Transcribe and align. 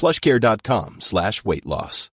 plushcare.com 0.00 0.96
slash 1.00 1.44
weight 1.44 1.64
loss. 1.64 2.10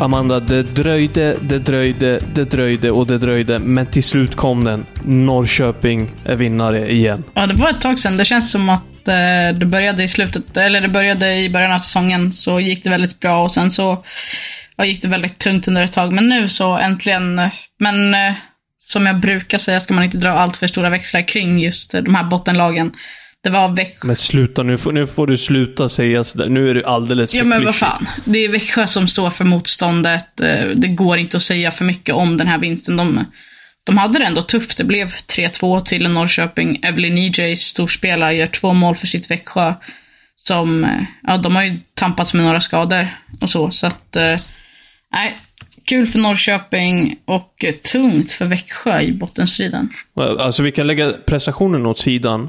Amanda, 0.00 0.40
det 0.40 0.62
dröjde, 0.62 1.36
det 1.42 1.58
dröjde, 1.58 2.20
det 2.34 2.44
dröjde 2.44 2.90
och 2.90 3.06
det 3.06 3.18
dröjde. 3.18 3.58
Men 3.58 3.86
till 3.86 4.02
slut 4.04 4.36
kom 4.36 4.64
den. 4.64 4.86
Norrköping 5.04 6.10
är 6.24 6.36
vinnare 6.36 6.92
igen. 6.92 7.24
Ja, 7.34 7.46
det 7.46 7.54
var 7.54 7.70
ett 7.70 7.80
tag 7.80 7.98
sedan. 7.98 8.16
Det 8.16 8.24
känns 8.24 8.50
som 8.50 8.68
att 8.68 8.80
eh, 9.08 9.58
det 9.58 9.66
började 9.66 10.02
i 10.02 10.08
slutet, 10.08 10.56
eller 10.56 10.80
det 10.80 10.88
började 10.88 11.34
i 11.34 11.50
början 11.50 11.72
av 11.72 11.78
säsongen, 11.78 12.32
så 12.32 12.60
gick 12.60 12.84
det 12.84 12.90
väldigt 12.90 13.20
bra 13.20 13.42
och 13.42 13.52
sen 13.52 13.70
så 13.70 14.04
ja, 14.76 14.84
gick 14.84 15.02
det 15.02 15.08
väldigt 15.08 15.38
tungt 15.38 15.68
under 15.68 15.84
ett 15.84 15.92
tag. 15.92 16.12
Men 16.12 16.28
nu 16.28 16.48
så 16.48 16.76
äntligen, 16.78 17.38
eh, 17.38 17.48
men 17.78 18.14
eh, 18.14 18.32
som 18.78 19.06
jag 19.06 19.16
brukar 19.16 19.58
säga 19.58 19.80
ska 19.80 19.94
man 19.94 20.04
inte 20.04 20.18
dra 20.18 20.30
allt 20.30 20.56
för 20.56 20.66
stora 20.66 20.90
växlar 20.90 21.28
kring 21.28 21.58
just 21.58 21.94
eh, 21.94 22.02
de 22.02 22.14
här 22.14 22.24
bottenlagen. 22.24 22.92
Det 23.42 23.50
var 23.50 23.68
Växjö. 23.68 24.06
Men 24.06 24.16
sluta, 24.16 24.62
nu 24.62 24.78
får, 24.78 24.92
nu 24.92 25.06
får 25.06 25.26
du 25.26 25.36
sluta 25.36 25.88
säga 25.88 26.24
sådär. 26.24 26.48
Nu 26.48 26.70
är 26.70 26.74
du 26.74 26.84
alldeles 26.84 27.30
för 27.30 27.38
Ja, 27.38 27.44
men 27.44 27.64
vad 27.64 27.76
fan. 27.76 28.08
Det 28.24 28.38
är 28.38 28.48
Växjö 28.48 28.86
som 28.86 29.08
står 29.08 29.30
för 29.30 29.44
motståndet. 29.44 30.40
Eh, 30.40 30.66
Det 30.74 30.88
går 30.88 31.18
inte 31.18 31.36
att 31.36 31.42
säga 31.42 31.70
för 31.70 31.84
mycket 31.84 32.14
om 32.14 32.36
den 32.36 32.46
här 32.46 32.58
vinsten. 32.58 32.96
De, 32.96 33.24
de 33.88 33.98
hade 33.98 34.18
det 34.18 34.24
ändå 34.24 34.42
tufft. 34.42 34.78
Det 34.78 34.84
blev 34.84 35.06
3-2 35.06 35.80
till 35.80 36.08
Norrköping. 36.08 36.78
Evelyn 36.82 37.18
EJ, 37.18 37.56
storspelare, 37.56 38.34
gör 38.34 38.46
två 38.46 38.72
mål 38.72 38.96
för 38.96 39.06
sitt 39.06 39.30
Växjö. 39.30 39.74
Som, 40.36 40.84
eh, 40.84 41.02
ja, 41.22 41.36
de 41.36 41.56
har 41.56 41.62
ju 41.62 41.76
tampats 41.94 42.34
med 42.34 42.44
några 42.44 42.60
skador 42.60 43.08
och 43.42 43.50
så. 43.50 43.70
Så 43.70 43.86
att, 43.86 44.16
eh, 44.16 44.36
nej. 45.12 45.36
Kul 45.86 46.06
för 46.06 46.18
Norrköping 46.18 47.16
och 47.24 47.64
eh, 47.64 47.74
tungt 47.74 48.32
för 48.32 48.44
Växjö 48.44 49.00
i 49.00 49.12
bottenstriden. 49.12 49.88
Alltså 50.38 50.62
vi 50.62 50.72
kan 50.72 50.86
lägga 50.86 51.12
prestationen 51.26 51.86
åt 51.86 51.98
sidan. 51.98 52.48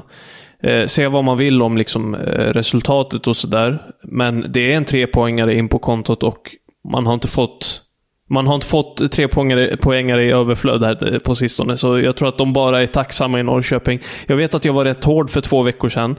Eh, 0.62 0.86
säga 0.86 1.08
vad 1.08 1.24
man 1.24 1.38
vill 1.38 1.62
om 1.62 1.76
liksom, 1.76 2.14
eh, 2.14 2.52
resultatet 2.52 3.26
och 3.26 3.36
sådär. 3.36 3.82
Men 4.04 4.52
det 4.52 4.72
är 4.72 4.76
en 4.76 4.84
trepoängare 4.84 5.54
in 5.54 5.68
på 5.68 5.78
kontot 5.78 6.22
och 6.22 6.56
man 6.92 7.06
har 7.06 7.14
inte 7.14 7.28
fått 7.28 7.82
man 8.30 8.46
har 8.46 8.54
inte 8.54 8.66
fått 8.66 9.12
tre 9.12 9.28
poängare, 9.28 9.76
poängare 9.76 10.24
i 10.24 10.30
överflöd 10.30 10.84
här 10.84 11.18
på 11.18 11.34
sistone, 11.34 11.76
så 11.76 11.98
jag 11.98 12.16
tror 12.16 12.28
att 12.28 12.38
de 12.38 12.52
bara 12.52 12.82
är 12.82 12.86
tacksamma 12.86 13.40
i 13.40 13.42
Norrköping. 13.42 14.00
Jag 14.26 14.36
vet 14.36 14.54
att 14.54 14.64
jag 14.64 14.72
var 14.72 14.84
rätt 14.84 15.04
hård 15.04 15.30
för 15.30 15.40
två 15.40 15.62
veckor 15.62 15.88
sedan 15.88 16.16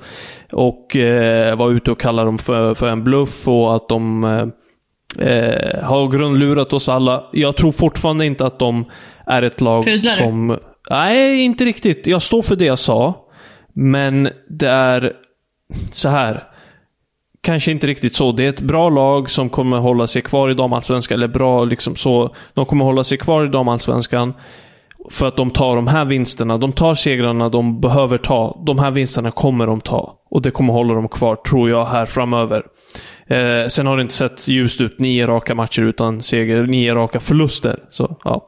och 0.51 0.95
eh, 0.95 1.57
var 1.57 1.71
ute 1.71 1.91
och 1.91 1.99
kallade 1.99 2.27
dem 2.27 2.37
för, 2.37 2.73
för 2.73 2.87
en 2.87 3.03
bluff 3.03 3.47
och 3.47 3.75
att 3.75 3.89
de 3.89 4.23
eh, 4.23 5.27
eh, 5.27 5.83
har 5.83 6.07
grundlurat 6.07 6.73
oss 6.73 6.89
alla. 6.89 7.23
Jag 7.31 7.55
tror 7.55 7.71
fortfarande 7.71 8.25
inte 8.25 8.45
att 8.45 8.59
de 8.59 8.85
är 9.25 9.41
ett 9.41 9.61
lag 9.61 9.85
Pudlar 9.85 10.11
du? 10.11 10.17
som... 10.17 10.57
Nej, 10.89 11.41
inte 11.41 11.65
riktigt. 11.65 12.07
Jag 12.07 12.21
står 12.21 12.41
för 12.41 12.55
det 12.55 12.65
jag 12.65 12.79
sa. 12.79 13.27
Men 13.73 14.29
det 14.49 14.69
är 14.69 15.13
så 15.91 16.09
här. 16.09 16.43
Kanske 17.43 17.71
inte 17.71 17.87
riktigt 17.87 18.15
så. 18.15 18.31
Det 18.31 18.45
är 18.45 18.49
ett 18.49 18.61
bra 18.61 18.89
lag 18.89 19.29
som 19.29 19.49
kommer 19.49 19.77
hålla 19.77 20.07
sig 20.07 20.21
kvar 20.21 20.49
i 20.49 20.53
damallsvenskan. 20.53 21.15
Eller 21.15 21.27
bra 21.27 21.65
liksom 21.65 21.95
så. 21.95 22.35
De 22.53 22.65
kommer 22.65 22.85
hålla 22.85 23.03
sig 23.03 23.17
kvar 23.17 23.45
i 23.45 23.49
damallsvenskan. 23.49 24.33
För 25.11 25.27
att 25.27 25.37
de 25.37 25.51
tar 25.51 25.75
de 25.75 25.87
här 25.87 26.05
vinsterna. 26.05 26.57
De 26.57 26.73
tar 26.73 26.95
segrarna 26.95 27.49
de 27.49 27.81
behöver 27.81 28.17
ta. 28.17 28.63
De 28.65 28.79
här 28.79 28.91
vinsterna 28.91 29.31
kommer 29.31 29.67
de 29.67 29.81
ta. 29.81 30.15
Och 30.29 30.41
det 30.41 30.51
kommer 30.51 30.73
hålla 30.73 30.93
dem 30.93 31.09
kvar, 31.09 31.35
tror 31.35 31.69
jag, 31.69 31.85
här 31.85 32.05
framöver. 32.05 32.63
Eh, 33.27 33.67
sen 33.67 33.87
har 33.87 33.97
det 33.97 34.01
inte 34.01 34.13
sett 34.13 34.47
ljust 34.47 34.81
ut. 34.81 34.99
Nio 34.99 35.27
raka 35.27 35.55
matcher 35.55 35.81
utan 35.81 36.21
seger. 36.21 36.63
Nio 36.63 36.95
raka 36.95 37.19
förluster. 37.19 37.79
Så, 37.89 38.17
ja. 38.23 38.47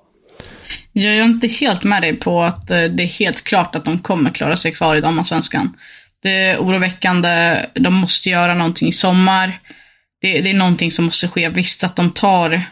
Jag 0.92 1.16
är 1.16 1.24
inte 1.24 1.48
helt 1.48 1.84
med 1.84 2.02
dig 2.02 2.20
på 2.20 2.42
att 2.42 2.72
eh, 2.72 2.84
det 2.84 3.04
är 3.04 3.20
helt 3.20 3.44
klart 3.44 3.76
att 3.76 3.86
de 3.86 4.00
kommer 4.00 4.30
klara 4.32 4.56
sig 4.56 4.72
kvar 4.72 4.96
i 4.96 5.02
damallsvenskan. 5.02 5.74
Det 6.24 6.30
är 6.30 6.58
oroväckande. 6.58 7.66
De 7.74 7.94
måste 7.94 8.30
göra 8.30 8.54
någonting 8.54 8.88
i 8.88 8.92
sommar. 8.92 9.60
Det, 10.22 10.42
det 10.42 10.50
är 10.50 10.54
någonting 10.54 10.92
som 10.92 11.06
måste 11.06 11.28
ske. 11.28 11.50
Visst 11.50 11.84
att 11.84 11.96
de 11.96 12.12
tar, 12.12 12.64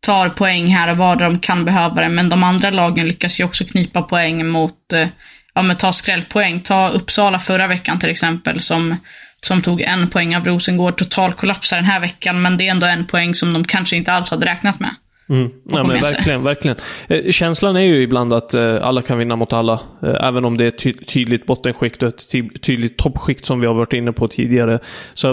tar 0.00 0.28
poäng 0.28 0.66
här 0.66 0.90
och 0.90 0.96
var 0.96 1.16
där 1.16 1.24
de 1.24 1.38
kan 1.38 1.64
behöva 1.64 2.00
det, 2.00 2.08
men 2.08 2.28
de 2.28 2.42
andra 2.42 2.70
lagen 2.70 3.08
lyckas 3.08 3.40
ju 3.40 3.44
också 3.44 3.64
knipa 3.64 4.02
poäng 4.02 4.46
mot, 4.46 4.92
eh, 4.92 5.08
ja 5.54 5.62
men 5.62 5.76
ta 5.76 5.92
skrällpoäng. 5.92 6.60
Ta 6.60 6.88
Uppsala 6.88 7.38
förra 7.38 7.66
veckan 7.66 7.98
till 7.98 8.10
exempel, 8.10 8.60
som, 8.60 8.96
som 9.42 9.62
tog 9.62 9.80
en 9.80 10.10
poäng 10.10 10.36
av 10.36 10.44
Rosengård. 10.44 10.96
Total 10.96 11.32
kollapsar 11.32 11.76
den 11.76 11.86
här 11.86 12.00
veckan, 12.00 12.42
men 12.42 12.56
det 12.56 12.66
är 12.66 12.70
ändå 12.70 12.86
en 12.86 13.06
poäng 13.06 13.34
som 13.34 13.52
de 13.52 13.64
kanske 13.64 13.96
inte 13.96 14.12
alls 14.12 14.30
hade 14.30 14.46
räknat 14.46 14.80
med. 14.80 14.90
Mm. 15.28 15.50
Ja, 15.64 15.76
få 15.76 15.86
men 15.86 16.00
verkligen, 16.02 16.44
verkligen. 16.44 16.76
Eh, 17.08 17.30
känslan 17.30 17.76
är 17.76 17.80
ju 17.80 18.02
ibland 18.02 18.32
att 18.32 18.54
eh, 18.54 18.86
alla 18.86 19.02
kan 19.02 19.18
vinna 19.18 19.36
mot 19.36 19.52
alla. 19.52 19.80
Eh, 20.02 20.28
även 20.28 20.44
om 20.44 20.56
det 20.56 20.64
är 20.64 20.68
ett 20.68 20.78
ty 20.78 20.92
tydligt 20.92 21.46
bottenskikt 21.46 22.02
och 22.02 22.08
ett 22.08 22.32
ty 22.32 22.48
tydligt 22.48 22.98
toppskikt 22.98 23.44
som 23.44 23.60
vi 23.60 23.66
har 23.66 23.74
varit 23.74 23.92
inne 23.92 24.12
på 24.12 24.28
tidigare. 24.28 24.78
Så 25.14 25.32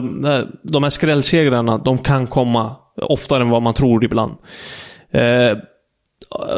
de 0.63 0.83
här 0.83 0.89
skrällsegrarna, 0.89 1.77
de 1.77 1.97
kan 1.97 2.27
komma 2.27 2.75
oftare 3.01 3.41
än 3.41 3.49
vad 3.49 3.61
man 3.61 3.73
tror 3.73 4.05
ibland. 4.05 4.31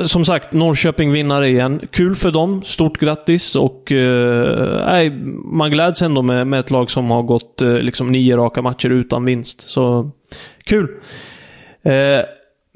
Som 0.06 0.26
sagt, 0.26 0.54
Norrköping 0.54 1.12
vinnare 1.12 1.50
igen. 1.50 1.82
Kul 1.92 2.16
för 2.16 2.32
dem. 2.32 2.62
Stort 2.64 2.98
grattis 3.00 3.56
och 3.56 3.92
eh, 3.92 4.86
nej, 4.86 5.10
man 5.54 5.72
gläds 5.72 6.02
ändå 6.02 6.22
med, 6.22 6.48
med 6.48 6.60
ett 6.60 6.72
lag 6.72 6.90
som 6.90 7.12
har 7.12 7.24
gått 7.24 7.62
liksom 7.62 8.12
nio 8.12 8.38
raka 8.38 8.62
matcher 8.62 8.90
utan 8.90 9.26
vinst. 9.26 9.70
Så 9.70 10.12
kul. 10.64 10.88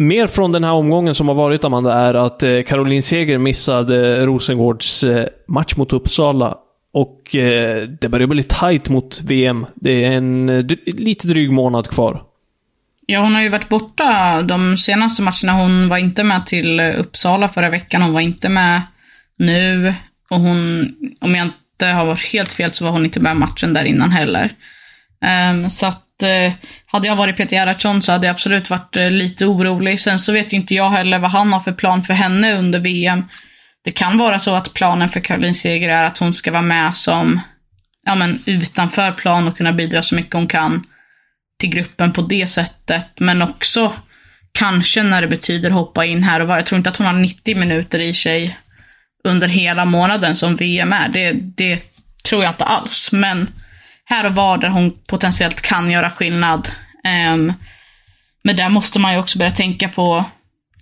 Mer 0.02 0.28
från 0.28 0.52
den 0.52 0.64
här 0.64 0.72
omgången 0.72 1.16
som 1.16 1.28
har 1.28 1.36
varit, 1.36 1.64
Amanda, 1.64 1.94
är 1.94 2.14
att 2.14 2.44
eh, 2.44 2.62
Caroline 2.62 3.04
Seger 3.04 3.38
missade 3.38 4.18
eh, 4.18 4.26
Rosengårds 4.26 5.04
eh, 5.04 5.28
match 5.48 5.76
mot 5.76 5.94
Uppsala. 5.94 6.58
Och 6.94 7.36
eh, 7.36 7.88
det 7.88 8.10
börjar 8.10 8.28
bli 8.28 8.44
tight 8.44 8.90
mot 8.90 9.22
VM. 9.22 9.66
Det 9.76 10.06
är 10.06 10.12
en 10.12 10.50
eh, 10.50 10.66
lite 10.86 11.28
dryg 11.28 11.52
månad 11.52 11.88
kvar. 11.88 12.24
Ja, 13.06 13.20
hon 13.20 13.36
har 13.36 13.42
ju 13.42 13.50
varit 13.50 13.70
borta 13.70 14.42
de 14.42 14.78
senaste 14.78 15.22
matcherna. 15.22 15.52
Hon 15.52 15.90
var 15.90 15.98
inte 15.98 16.24
med 16.24 16.46
till 16.46 16.80
eh, 16.80 17.00
Uppsala 17.00 17.48
förra 17.48 17.70
veckan. 17.70 18.02
Hon 18.02 18.14
var 18.14 18.22
inte 18.22 18.50
med 18.50 18.82
nu. 19.38 19.94
Och 20.30 20.40
hon, 20.40 20.90
om 21.22 21.36
jag 21.36 21.46
inte 21.46 21.86
har 21.86 22.06
varit 22.06 22.34
helt 22.34 22.52
fel, 22.52 22.72
så 22.72 22.84
var 22.86 22.92
hon 22.92 23.06
inte 23.06 23.20
med 23.20 23.38
matchen 23.38 23.74
där 23.74 23.86
innan 23.86 24.12
heller. 24.12 24.54
Um, 25.52 25.70
så 25.70 25.86
att, 25.86 26.04
eh, 26.24 26.52
hade 26.86 27.08
jag 27.08 27.16
varit 27.16 27.38
Peter 27.38 27.56
Gerhardsson 27.56 28.02
så 28.02 28.12
hade 28.12 28.28
jag 28.28 28.34
absolut 28.34 28.70
varit 28.70 28.98
eh, 28.98 29.12
lite 29.12 29.46
orolig. 29.46 30.00
Sen 30.00 30.20
så 30.20 30.32
vet 30.32 30.54
ju 30.54 30.58
inte 30.58 30.76
jag 30.76 30.90
heller 30.90 31.20
vad 31.20 31.32
han 31.32 31.54
har 31.54 31.60
för 31.60 31.72
plan 31.72 32.04
för 32.04 32.14
henne 32.14 32.54
under 32.54 32.80
VM. 32.80 33.26
Det 33.84 33.92
kan 33.92 34.18
vara 34.18 34.40
så 34.40 34.56
att 34.56 34.74
planen 34.74 35.10
för 35.10 35.20
Caroline 35.20 35.56
Seger 35.56 35.90
är 35.90 36.04
att 36.04 36.18
hon 36.18 36.34
ska 36.34 36.52
vara 36.52 36.62
med 36.62 36.96
som, 36.96 37.42
ja 38.06 38.16
men 38.16 38.40
utanför 38.46 39.12
plan 39.12 39.48
och 39.48 39.58
kunna 39.58 39.74
bidra 39.74 40.02
så 40.02 40.16
mycket 40.16 40.34
hon 40.34 40.48
kan 40.48 40.84
till 41.60 41.70
gruppen 41.70 42.14
på 42.14 42.22
det 42.22 42.48
sättet. 42.48 43.08
Men 43.20 43.42
också 43.42 43.94
kanske 44.52 45.04
när 45.04 45.22
det 45.22 45.28
betyder 45.28 45.70
hoppa 45.70 46.06
in 46.06 46.24
här 46.24 46.40
och 46.40 46.48
var. 46.48 46.56
Jag 46.56 46.66
tror 46.66 46.78
inte 46.78 46.90
att 46.90 46.98
hon 46.98 47.08
har 47.08 47.14
90 47.14 47.58
minuter 47.58 48.00
i 48.00 48.14
sig 48.14 48.58
under 49.24 49.48
hela 49.48 49.86
månaden 49.86 50.36
som 50.36 50.56
VM 50.56 50.94
är. 50.94 51.10
Det, 51.10 51.32
det 51.32 51.84
tror 52.24 52.44
jag 52.44 52.52
inte 52.52 52.64
alls. 52.64 53.12
Men 53.12 53.48
här 54.10 54.26
och 54.26 54.36
var 54.36 54.58
där 54.58 54.70
hon 54.70 54.92
potentiellt 55.08 55.62
kan 55.62 55.92
göra 55.92 56.12
skillnad. 56.12 56.70
Ehm, 57.04 57.54
men 58.44 58.56
där 58.56 58.70
måste 58.70 59.00
man 59.00 59.14
ju 59.14 59.20
också 59.20 59.40
börja 59.40 59.52
tänka 59.52 59.90
på 59.90 60.26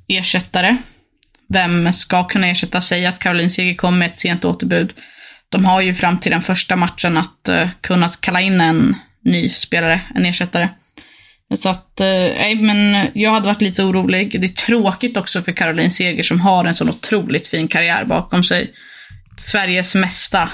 ersättare. 0.08 0.78
Vem 1.50 1.94
ska 1.94 2.24
kunna 2.24 2.48
ersätta? 2.48 2.82
sig? 2.82 3.06
att 3.06 3.20
Caroline 3.20 3.50
Seger 3.50 3.76
kommer 3.76 3.98
med 3.98 4.12
ett 4.12 4.20
sent 4.20 4.46
återbud. 4.46 4.94
De 5.50 5.66
har 5.66 5.82
ju 5.82 5.96
fram 5.96 6.20
till 6.20 6.32
den 6.32 6.42
första 6.42 6.76
matchen 6.76 7.18
att 7.18 7.50
uh, 7.50 7.68
kunna 7.82 8.10
kalla 8.10 8.42
in 8.42 8.62
en 8.62 8.96
ny 9.24 9.50
spelare, 9.50 10.02
en 10.16 10.26
ersättare. 10.26 10.70
Så 11.56 11.70
att, 11.70 12.00
eh, 12.00 12.08
nej 12.08 12.54
eh, 12.54 12.60
men 12.60 13.08
jag 13.14 13.32
hade 13.32 13.48
varit 13.48 13.62
lite 13.62 13.84
orolig. 13.84 14.42
Det 14.42 14.48
är 14.48 14.66
tråkigt 14.66 15.18
också 15.18 15.42
för 15.42 15.52
Caroline 15.52 15.92
Seger 15.92 16.24
som 16.24 16.42
har 16.42 16.66
en 16.66 16.76
sån 16.76 16.90
otroligt 16.90 17.48
fin 17.48 17.68
karriär 17.68 18.06
bakom 18.06 18.44
sig. 18.44 18.74
Sveriges 19.38 19.96
mesta 19.96 20.50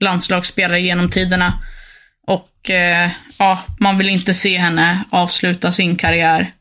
landslagsspelare 0.00 0.80
genom 0.80 1.10
tiderna. 1.10 1.58
Och 2.26 2.70
eh, 2.70 3.10
ja, 3.38 3.58
man 3.80 3.98
vill 3.98 4.08
inte 4.08 4.34
se 4.34 4.58
henne 4.58 5.04
avsluta 5.10 5.72
sin 5.72 5.96
karriär 5.96 6.52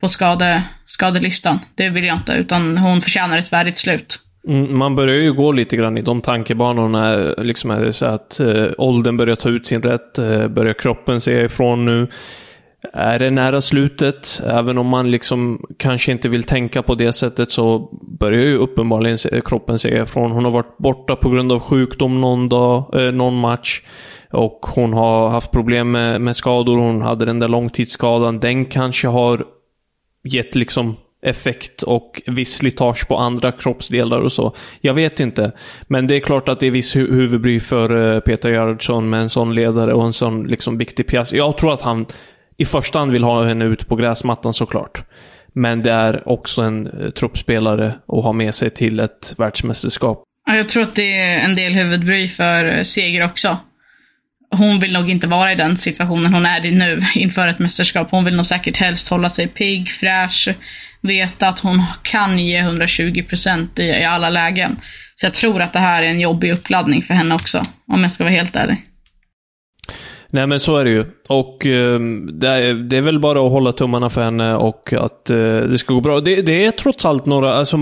på 0.00 0.08
skade, 0.08 0.62
skadelistan. 0.86 1.58
Det 1.74 1.88
vill 1.88 2.04
jag 2.04 2.16
inte, 2.16 2.32
utan 2.32 2.78
hon 2.78 3.00
förtjänar 3.00 3.38
ett 3.38 3.52
värdigt 3.52 3.78
slut. 3.78 4.20
Mm, 4.48 4.78
man 4.78 4.94
börjar 4.94 5.16
ju 5.16 5.32
gå 5.32 5.52
lite 5.52 5.76
grann 5.76 5.98
i 5.98 6.02
de 6.02 6.20
tankebanorna. 6.20 7.14
Liksom 7.38 7.70
är 7.70 7.80
det 7.80 7.92
så 7.92 8.06
att 8.06 8.40
eh, 8.40 8.66
åldern 8.78 9.16
börjar 9.16 9.36
ta 9.36 9.48
ut 9.48 9.66
sin 9.66 9.82
rätt, 9.82 10.18
eh, 10.18 10.48
börjar 10.48 10.72
kroppen 10.72 11.20
säga 11.20 11.44
ifrån 11.44 11.84
nu. 11.84 12.08
Är 12.92 13.18
det 13.18 13.30
nära 13.30 13.60
slutet, 13.60 14.40
även 14.44 14.78
om 14.78 14.86
man 14.86 15.10
liksom 15.10 15.66
kanske 15.78 16.12
inte 16.12 16.28
vill 16.28 16.44
tänka 16.44 16.82
på 16.82 16.94
det 16.94 17.12
sättet, 17.12 17.50
så 17.50 17.88
börjar 18.20 18.40
ju 18.40 18.56
uppenbarligen 18.56 19.42
kroppen 19.44 19.78
säga 19.78 20.02
ifrån. 20.02 20.30
Hon 20.30 20.44
har 20.44 20.50
varit 20.50 20.78
borta 20.78 21.16
på 21.16 21.30
grund 21.30 21.52
av 21.52 21.60
sjukdom 21.60 22.20
någon 22.20 22.48
dag, 22.48 23.02
eh, 23.02 23.12
någon 23.12 23.40
match. 23.40 23.82
Och 24.32 24.66
hon 24.74 24.92
har 24.92 25.28
haft 25.28 25.50
problem 25.50 25.90
med, 25.90 26.20
med 26.20 26.36
skador. 26.36 26.76
Hon 26.76 27.02
hade 27.02 27.24
den 27.24 27.38
där 27.38 27.48
långtidsskadan. 27.48 28.40
Den 28.40 28.64
kanske 28.64 29.08
har 29.08 29.44
gett 30.24 30.54
liksom 30.54 30.96
effekt 31.22 31.82
och 31.82 32.22
viss 32.26 32.54
slitage 32.54 33.08
på 33.08 33.16
andra 33.16 33.52
kroppsdelar 33.52 34.20
och 34.20 34.32
så. 34.32 34.54
Jag 34.80 34.94
vet 34.94 35.20
inte. 35.20 35.52
Men 35.82 36.06
det 36.06 36.16
är 36.16 36.20
klart 36.20 36.48
att 36.48 36.60
det 36.60 36.66
är 36.66 36.70
viss 36.70 36.96
hu 36.96 37.14
huvudbry 37.14 37.60
för 37.60 37.92
uh, 37.92 38.20
Peter 38.20 38.50
Gerhardsson 38.50 39.10
med 39.10 39.20
en 39.20 39.28
sån 39.28 39.54
ledare 39.54 39.94
och 39.94 40.04
en 40.04 40.12
sån 40.12 40.46
liksom 40.46 40.78
viktig 40.78 41.06
pjäs. 41.06 41.32
Jag 41.32 41.58
tror 41.58 41.72
att 41.74 41.80
han 41.80 42.06
i 42.56 42.64
första 42.64 42.98
hand 42.98 43.12
vill 43.12 43.24
ha 43.24 43.44
henne 43.44 43.64
ut 43.64 43.88
på 43.88 43.96
gräsmattan 43.96 44.54
såklart. 44.54 45.02
Men 45.52 45.82
det 45.82 45.90
är 45.90 46.28
också 46.28 46.62
en 46.62 46.86
uh, 46.86 47.10
truppspelare 47.10 47.92
att 48.08 48.24
ha 48.24 48.32
med 48.32 48.54
sig 48.54 48.70
till 48.70 49.00
ett 49.00 49.34
världsmästerskap. 49.38 50.22
Ja, 50.46 50.56
jag 50.56 50.68
tror 50.68 50.82
att 50.82 50.94
det 50.94 51.18
är 51.18 51.44
en 51.44 51.54
del 51.54 51.72
huvudbry 51.72 52.28
för 52.28 52.78
eh, 52.78 52.82
Seger 52.82 53.24
också. 53.24 53.56
Hon 54.50 54.80
vill 54.80 54.92
nog 54.92 55.10
inte 55.10 55.26
vara 55.26 55.52
i 55.52 55.54
den 55.54 55.76
situationen 55.76 56.34
hon 56.34 56.46
är 56.46 56.66
i 56.66 56.70
nu 56.70 57.00
inför 57.14 57.48
ett 57.48 57.58
mästerskap. 57.58 58.08
Hon 58.10 58.24
vill 58.24 58.36
nog 58.36 58.46
säkert 58.46 58.76
helst 58.76 59.08
hålla 59.08 59.28
sig 59.28 59.48
pigg, 59.48 59.88
fräsch, 59.88 60.48
veta 61.00 61.48
att 61.48 61.60
hon 61.60 61.82
kan 62.02 62.38
ge 62.38 62.62
120% 62.62 63.80
i, 63.80 63.84
i 63.84 64.04
alla 64.04 64.30
lägen. 64.30 64.76
Så 65.16 65.26
jag 65.26 65.34
tror 65.34 65.62
att 65.62 65.72
det 65.72 65.78
här 65.78 66.02
är 66.02 66.06
en 66.06 66.20
jobbig 66.20 66.52
uppladdning 66.52 67.02
för 67.02 67.14
henne 67.14 67.34
också, 67.34 67.62
om 67.86 68.02
jag 68.02 68.12
ska 68.12 68.24
vara 68.24 68.34
helt 68.34 68.56
ärlig. 68.56 68.76
Nej 70.30 70.46
men 70.46 70.60
så 70.60 70.76
är 70.76 70.84
det 70.84 70.90
ju. 70.90 71.04
Och 71.28 71.66
eh, 71.66 72.00
det, 72.32 72.48
är, 72.48 72.74
det, 72.74 72.96
är, 72.96 73.02
väl 73.02 73.20
bara 73.20 73.46
att 73.46 73.52
hålla 73.52 73.72
tummarna 73.72 74.10
för 74.10 74.24
henne 74.24 74.54
och 74.54 74.92
att 74.92 75.30
eh, 75.30 75.36
det 75.56 75.78
ska 75.78 75.94
gå 75.94 76.00
bra. 76.00 76.20
Det, 76.20 76.42
det, 76.42 76.64
är 76.64 76.70
trots 76.70 77.06
allt 77.06 77.26
några, 77.26 77.54
alltså, 77.54 77.78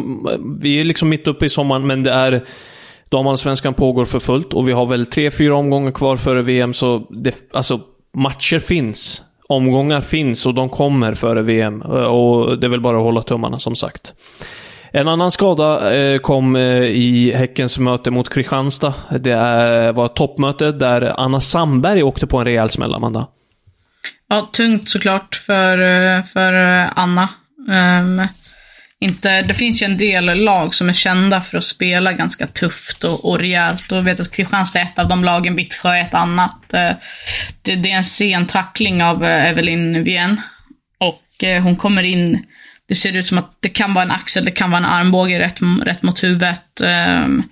vi 0.60 0.80
är 0.80 0.84
liksom 0.84 1.08
mitt 1.08 1.26
uppe 1.26 1.46
i 1.46 1.48
sommaren 1.48 1.86
men 1.86 2.02
det 2.02 2.12
är 2.12 2.44
Damallsvenskan 3.10 3.74
pågår 3.74 4.04
för 4.04 4.20
fullt 4.20 4.52
och 4.52 4.68
vi 4.68 4.72
har 4.72 4.86
väl 4.86 5.06
tre, 5.06 5.30
fyra 5.30 5.56
omgångar 5.56 5.90
kvar 5.90 6.16
före 6.16 6.42
VM 6.42 6.74
så 6.74 6.98
det, 6.98 7.34
alltså 7.52 7.80
matcher 8.14 8.58
finns 8.58 9.22
omgångar 9.48 10.00
finns 10.00 10.46
och 10.46 10.54
de 10.54 10.68
kommer 10.68 11.14
före 11.14 11.42
VM. 11.42 11.82
Eh, 11.82 11.88
och 11.88 12.58
det 12.58 12.66
är 12.66 12.68
väl 12.68 12.80
bara 12.80 12.96
att 12.96 13.02
hålla 13.02 13.22
tummarna 13.22 13.58
som 13.58 13.76
sagt. 13.76 14.14
En 14.92 15.08
annan 15.08 15.30
skada 15.30 15.94
eh, 15.94 16.18
kom 16.18 16.56
eh, 16.56 16.62
i 16.82 17.32
Häckens 17.32 17.78
möte 17.78 18.10
mot 18.10 18.28
Kristianstad. 18.28 18.94
Det 19.20 19.92
var 19.92 20.06
ett 20.06 20.14
toppmöte 20.16 20.72
där 20.72 21.20
Anna 21.20 21.40
Sandberg 21.40 22.02
åkte 22.02 22.26
på 22.26 22.38
en 22.38 22.44
rejäl 22.44 22.70
smäll, 22.70 22.94
Amanda. 22.94 23.26
Ja, 24.28 24.48
tungt 24.52 24.90
såklart 24.90 25.34
för, 25.34 25.72
eh, 25.72 26.22
för 26.22 26.52
eh, 26.52 26.88
Anna. 26.94 27.28
Um, 28.00 28.26
inte, 29.00 29.42
det 29.42 29.54
finns 29.54 29.82
ju 29.82 29.84
en 29.84 29.96
del 29.96 30.44
lag 30.44 30.74
som 30.74 30.88
är 30.88 30.92
kända 30.92 31.40
för 31.40 31.58
att 31.58 31.64
spela 31.64 32.12
ganska 32.12 32.46
tufft 32.46 33.04
och, 33.04 33.24
och 33.24 33.38
rejält. 33.38 33.92
Och 33.92 34.06
vet 34.06 34.20
att 34.20 34.32
Kristianstad 34.32 34.80
är 34.80 34.84
ett 34.84 34.98
av 34.98 35.08
de 35.08 35.24
lagen, 35.24 35.56
Vittsjö 35.56 35.88
är 35.88 36.02
ett 36.02 36.14
annat. 36.14 36.74
Eh, 36.74 36.90
det, 37.62 37.74
det 37.74 37.90
är 37.90 37.96
en 37.96 38.04
sen 38.04 38.46
tackling 38.46 39.02
av 39.02 39.24
eh, 39.24 39.50
Evelyn 39.50 40.04
Wien. 40.04 40.40
Och 40.98 41.44
eh, 41.44 41.62
hon 41.62 41.76
kommer 41.76 42.02
in, 42.02 42.44
det 42.88 42.94
ser 42.94 43.16
ut 43.16 43.26
som 43.26 43.38
att 43.38 43.56
det 43.60 43.68
kan 43.68 43.94
vara 43.94 44.04
en 44.04 44.10
axel, 44.10 44.44
det 44.44 44.50
kan 44.50 44.70
vara 44.70 44.78
en 44.78 44.84
armbåge 44.84 45.38
rätt, 45.38 45.58
rätt 45.84 46.02
mot 46.02 46.24
huvudet. 46.24 46.80
Ehm, 46.84 47.42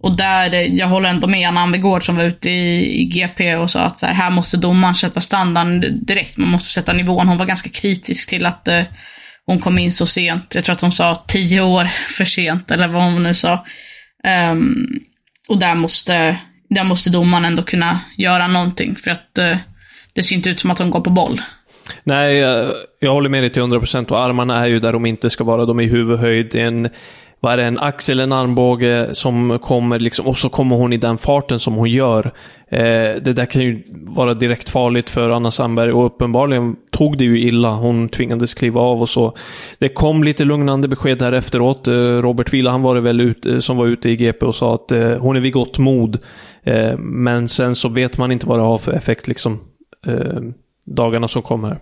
och 0.00 0.16
där, 0.16 0.54
jag 0.54 0.88
håller 0.88 1.08
ändå 1.08 1.26
med 1.26 1.48
Anna 1.48 1.60
Ambegård 1.60 2.06
som 2.06 2.16
var 2.16 2.24
ute 2.24 2.50
i, 2.50 3.00
i 3.00 3.04
GP 3.04 3.56
och 3.56 3.70
sa 3.70 3.82
att 3.82 3.98
så 3.98 4.06
här, 4.06 4.14
här 4.14 4.30
måste 4.30 4.56
domaren 4.56 4.94
sätta 4.94 5.20
standarden 5.20 6.04
direkt, 6.04 6.36
man 6.36 6.48
måste 6.48 6.68
sätta 6.68 6.92
nivån. 6.92 7.28
Hon 7.28 7.38
var 7.38 7.46
ganska 7.46 7.70
kritisk 7.70 8.28
till 8.28 8.46
att 8.46 8.68
hon 9.46 9.58
kom 9.58 9.78
in 9.78 9.92
så 9.92 10.06
sent. 10.06 10.54
Jag 10.54 10.64
tror 10.64 10.74
att 10.74 10.80
hon 10.80 10.92
sa 10.92 11.24
tio 11.28 11.60
år 11.60 11.84
för 12.08 12.24
sent, 12.24 12.70
eller 12.70 12.88
vad 12.88 13.02
hon 13.02 13.22
nu 13.22 13.34
sa. 13.34 13.64
Um, 14.50 15.00
och 15.48 15.58
där 15.58 15.74
måste, 15.74 16.36
där 16.70 16.84
måste 16.84 17.10
domaren 17.10 17.44
ändå 17.44 17.62
kunna 17.62 18.00
göra 18.16 18.46
någonting, 18.46 18.96
för 18.96 19.10
att 19.10 19.38
uh, 19.38 19.56
det 20.14 20.22
ser 20.22 20.36
inte 20.36 20.50
ut 20.50 20.60
som 20.60 20.70
att 20.70 20.78
hon 20.78 20.90
går 20.90 21.00
på 21.00 21.10
boll. 21.10 21.42
Nej, 22.04 22.36
jag, 22.36 22.72
jag 23.00 23.12
håller 23.12 23.28
med 23.28 23.42
dig 23.42 23.50
till 23.50 23.62
100% 23.62 24.12
och 24.12 24.20
armarna 24.20 24.58
är 24.58 24.66
ju 24.66 24.80
där 24.80 24.92
de 24.92 25.06
inte 25.06 25.30
ska 25.30 25.44
vara. 25.44 25.64
De 25.64 25.78
är 25.78 25.82
i 25.82 25.86
huvudhöjd. 25.86 26.54
En, 26.54 26.88
vad 27.40 27.52
är 27.52 27.56
det, 27.56 27.64
en 27.64 27.78
axel, 27.78 28.20
en 28.20 28.32
armbåge 28.32 29.08
som 29.12 29.58
kommer 29.58 29.98
liksom, 29.98 30.26
och 30.26 30.38
så 30.38 30.48
kommer 30.48 30.76
hon 30.76 30.92
i 30.92 30.96
den 30.96 31.18
farten 31.18 31.58
som 31.58 31.74
hon 31.74 31.90
gör. 31.90 32.32
Eh, 32.70 32.80
det 33.22 33.32
där 33.32 33.46
kan 33.46 33.62
ju 33.62 33.84
vara 33.90 34.34
direkt 34.34 34.70
farligt 34.70 35.10
för 35.10 35.30
Anna 35.30 35.50
Sandberg 35.50 35.92
och 35.92 36.06
uppenbarligen 36.06 36.76
tog 36.94 37.18
det 37.18 37.24
ju 37.24 37.40
illa. 37.40 37.70
Hon 37.70 38.08
tvingades 38.08 38.54
kliva 38.54 38.80
av 38.80 39.02
och 39.02 39.08
så. 39.08 39.36
Det 39.78 39.88
kom 39.88 40.24
lite 40.24 40.44
lugnande 40.44 40.88
besked 40.88 41.22
här 41.22 41.32
efteråt. 41.32 41.88
Eh, 41.88 41.94
Robert 41.94 42.52
Vila, 42.52 42.70
han 42.70 42.82
var 42.82 42.94
det 42.94 43.00
väl 43.00 43.20
ut, 43.20 43.46
eh, 43.46 43.58
som 43.58 43.76
var 43.76 43.86
ute 43.86 44.10
i 44.10 44.16
GP 44.16 44.46
och 44.46 44.54
sa 44.54 44.74
att 44.74 44.92
eh, 44.92 45.10
hon 45.10 45.36
är 45.36 45.40
vid 45.40 45.52
gott 45.52 45.78
mod. 45.78 46.18
Eh, 46.62 46.98
men 46.98 47.48
sen 47.48 47.74
så 47.74 47.88
vet 47.88 48.18
man 48.18 48.32
inte 48.32 48.46
vad 48.46 48.58
det 48.58 48.62
har 48.62 48.78
för 48.78 48.92
effekt 48.92 49.28
liksom 49.28 49.60
eh, 50.06 50.40
dagarna 50.86 51.28
som 51.28 51.42
kommer. 51.42 51.78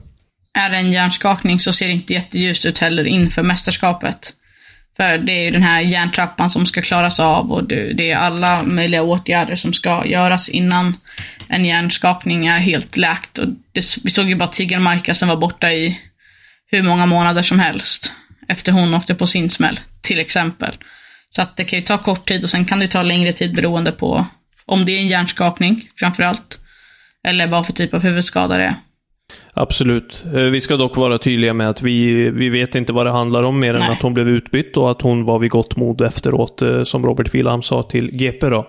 Är 0.55 0.71
det 0.71 0.77
en 0.77 0.93
hjärnskakning 0.93 1.59
så 1.59 1.73
ser 1.73 1.87
det 1.87 1.93
inte 1.93 2.13
jätteljust 2.13 2.67
ut 2.67 2.79
heller 2.79 3.05
inför 3.05 3.43
mästerskapet. 3.43 4.35
För 5.03 5.19
det 5.19 5.33
är 5.33 5.45
ju 5.45 5.51
den 5.51 5.63
här 5.63 5.81
järntrappan 5.81 6.51
som 6.51 6.67
ska 6.67 6.83
klaras 6.83 7.21
av 7.21 7.53
och 7.53 7.65
det 7.65 8.11
är 8.11 8.17
alla 8.17 8.63
möjliga 8.63 9.03
åtgärder 9.03 9.55
som 9.55 9.73
ska 9.73 10.07
göras 10.07 10.49
innan 10.49 10.95
en 11.49 11.65
hjärnskakning 11.65 12.47
är 12.47 12.59
helt 12.59 12.97
läkt. 12.97 13.39
Och 13.39 13.49
det, 13.73 13.97
vi 14.05 14.11
såg 14.11 14.29
ju 14.29 14.35
bara 14.35 14.49
Tigelmarka 14.49 15.15
som 15.15 15.29
var 15.29 15.37
borta 15.37 15.73
i 15.73 16.01
hur 16.67 16.83
många 16.83 17.07
månader 17.07 17.43
som 17.43 17.61
helst. 17.61 18.13
Efter 18.49 18.73
hon 18.73 18.95
åkte 18.95 19.15
på 19.15 19.27
sin 19.27 19.51
smäll, 19.51 19.81
till 20.01 20.19
exempel. 20.19 20.75
Så 21.31 21.43
att 21.43 21.57
det 21.57 21.65
kan 21.65 21.79
ju 21.79 21.85
ta 21.85 21.99
kort 21.99 22.29
tid 22.29 22.45
och 22.45 22.51
sen 22.51 22.65
kan 22.65 22.79
det 22.79 22.89
ta 22.89 23.03
längre 23.03 23.33
tid 23.33 23.55
beroende 23.55 23.93
på 23.93 24.27
om 24.67 24.85
det 24.85 24.93
är 24.93 24.99
en 24.99 25.09
hjärnskakning, 25.09 25.89
framförallt. 25.97 26.59
Eller 27.25 27.47
vad 27.47 27.67
för 27.67 27.73
typ 27.73 27.95
av 27.95 28.03
huvudskada 28.03 28.59
det 28.59 28.65
är. 28.65 28.77
Absolut. 29.55 30.25
Eh, 30.35 30.41
vi 30.41 30.61
ska 30.61 30.77
dock 30.77 30.97
vara 30.97 31.19
tydliga 31.19 31.55
med 31.55 31.71
att 31.71 31.83
vi, 31.83 32.31
vi 32.31 32.49
vet 32.49 32.75
inte 32.75 32.93
vad 32.93 33.07
det 33.07 33.11
handlar 33.11 33.43
om 33.43 33.61
mer 33.61 33.73
Nej. 33.73 33.83
än 33.83 33.93
att 33.93 34.03
hon 34.03 34.15
blev 34.15 34.29
utbytt 34.29 34.77
och 34.77 34.91
att 34.91 35.03
hon 35.03 35.25
var 35.25 35.39
vid 35.39 35.51
gott 35.51 35.77
mod 35.77 36.01
efteråt, 36.01 36.63
eh, 36.63 36.83
som 36.83 37.07
Robert 37.07 37.35
Wilhelm 37.35 37.63
sa 37.63 37.83
till 37.83 38.11
GP 38.13 38.49
då. 38.49 38.69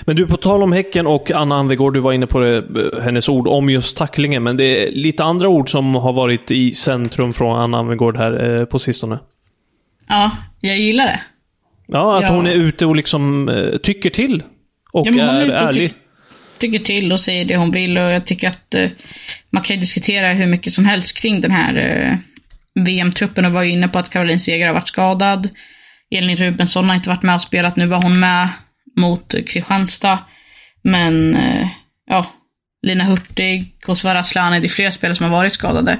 Men 0.00 0.16
du, 0.16 0.26
på 0.26 0.36
tal 0.36 0.62
om 0.62 0.72
Häcken 0.72 1.06
och 1.06 1.30
Anna 1.30 1.56
Anvegård, 1.56 1.94
du 1.94 2.00
var 2.00 2.12
inne 2.12 2.26
på 2.26 2.38
det, 2.40 2.56
eh, 2.56 3.00
hennes 3.02 3.28
ord 3.28 3.48
om 3.48 3.70
just 3.70 3.96
tacklingen, 3.96 4.42
men 4.42 4.56
det 4.56 4.64
är 4.64 4.92
lite 4.92 5.24
andra 5.24 5.48
ord 5.48 5.70
som 5.70 5.94
har 5.94 6.12
varit 6.12 6.50
i 6.50 6.72
centrum 6.72 7.32
från 7.32 7.58
Anna 7.58 7.78
Anvegård 7.78 8.16
här 8.16 8.64
på 8.64 8.78
sistone. 8.78 9.18
Ja, 10.08 10.30
jag 10.60 10.78
gillar 10.78 11.06
det. 11.06 11.20
Ja, 11.86 12.16
att 12.16 12.22
ja. 12.22 12.28
hon 12.28 12.46
är 12.46 12.54
ute 12.54 12.86
och 12.86 12.96
liksom 12.96 13.50
tycker 13.82 14.10
till. 14.10 14.42
Och 14.92 15.06
ja, 15.06 15.24
är 15.24 15.50
ärlig 15.50 15.94
tycker 16.58 16.78
till 16.78 17.12
och 17.12 17.20
säger 17.20 17.44
det 17.44 17.56
hon 17.56 17.70
vill 17.70 17.98
och 17.98 18.12
jag 18.12 18.26
tycker 18.26 18.48
att 18.48 18.74
eh, 18.74 18.90
man 19.50 19.62
kan 19.62 19.76
ju 19.76 19.80
diskutera 19.80 20.32
hur 20.32 20.46
mycket 20.46 20.72
som 20.72 20.86
helst 20.86 21.16
kring 21.16 21.40
den 21.40 21.50
här 21.50 21.76
eh, 21.76 22.18
VM-truppen 22.84 23.44
och 23.44 23.52
var 23.52 23.62
ju 23.62 23.70
inne 23.70 23.88
på 23.88 23.98
att 23.98 24.10
Caroline 24.10 24.40
Seger 24.40 24.66
har 24.66 24.74
varit 24.74 24.88
skadad. 24.88 25.48
Elin 26.10 26.36
Rubensson 26.36 26.88
har 26.88 26.96
inte 26.96 27.08
varit 27.08 27.22
med 27.22 27.34
och 27.34 27.42
spelat, 27.42 27.76
nu 27.76 27.86
var 27.86 28.02
hon 28.02 28.20
med 28.20 28.48
mot 28.96 29.34
Kristianstad. 29.46 30.18
Men 30.82 31.36
eh, 31.36 31.68
ja, 32.10 32.26
Lina 32.82 33.04
Hurtig, 33.04 33.74
Kosovare 33.80 34.18
Asllani, 34.18 34.60
det 34.60 34.66
är 34.66 34.68
flera 34.68 34.90
spelare 34.90 35.14
som 35.14 35.24
har 35.24 35.32
varit 35.32 35.52
skadade. 35.52 35.98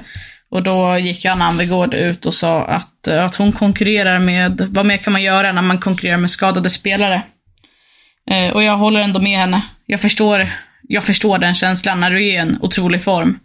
Och 0.51 0.63
då 0.63 0.97
gick 0.97 1.25
Anna 1.25 1.45
Anvegård 1.45 1.93
ut 1.93 2.25
och 2.25 2.33
sa 2.33 2.65
att, 2.65 3.07
eh, 3.07 3.25
att 3.25 3.35
hon 3.35 3.51
konkurrerar 3.51 4.19
med, 4.19 4.61
vad 4.69 4.85
mer 4.85 4.97
kan 4.97 5.13
man 5.13 5.23
göra 5.23 5.51
när 5.51 5.61
man 5.61 5.79
konkurrerar 5.79 6.17
med 6.17 6.31
skadade 6.31 6.69
spelare? 6.69 7.21
Eh, 8.29 8.53
och 8.53 8.63
jag 8.63 8.77
håller 8.77 8.99
ändå 8.99 9.21
med 9.21 9.39
henne. 9.39 9.61
Jag 9.85 10.01
förstår, 10.01 10.49
jag 10.81 11.03
förstår 11.03 11.37
den 11.37 11.55
känslan 11.55 11.99
när 11.99 12.11
du 12.11 12.17
är 12.17 12.33
i 12.33 12.35
en 12.35 12.57
otrolig 12.61 13.03
form. 13.03 13.39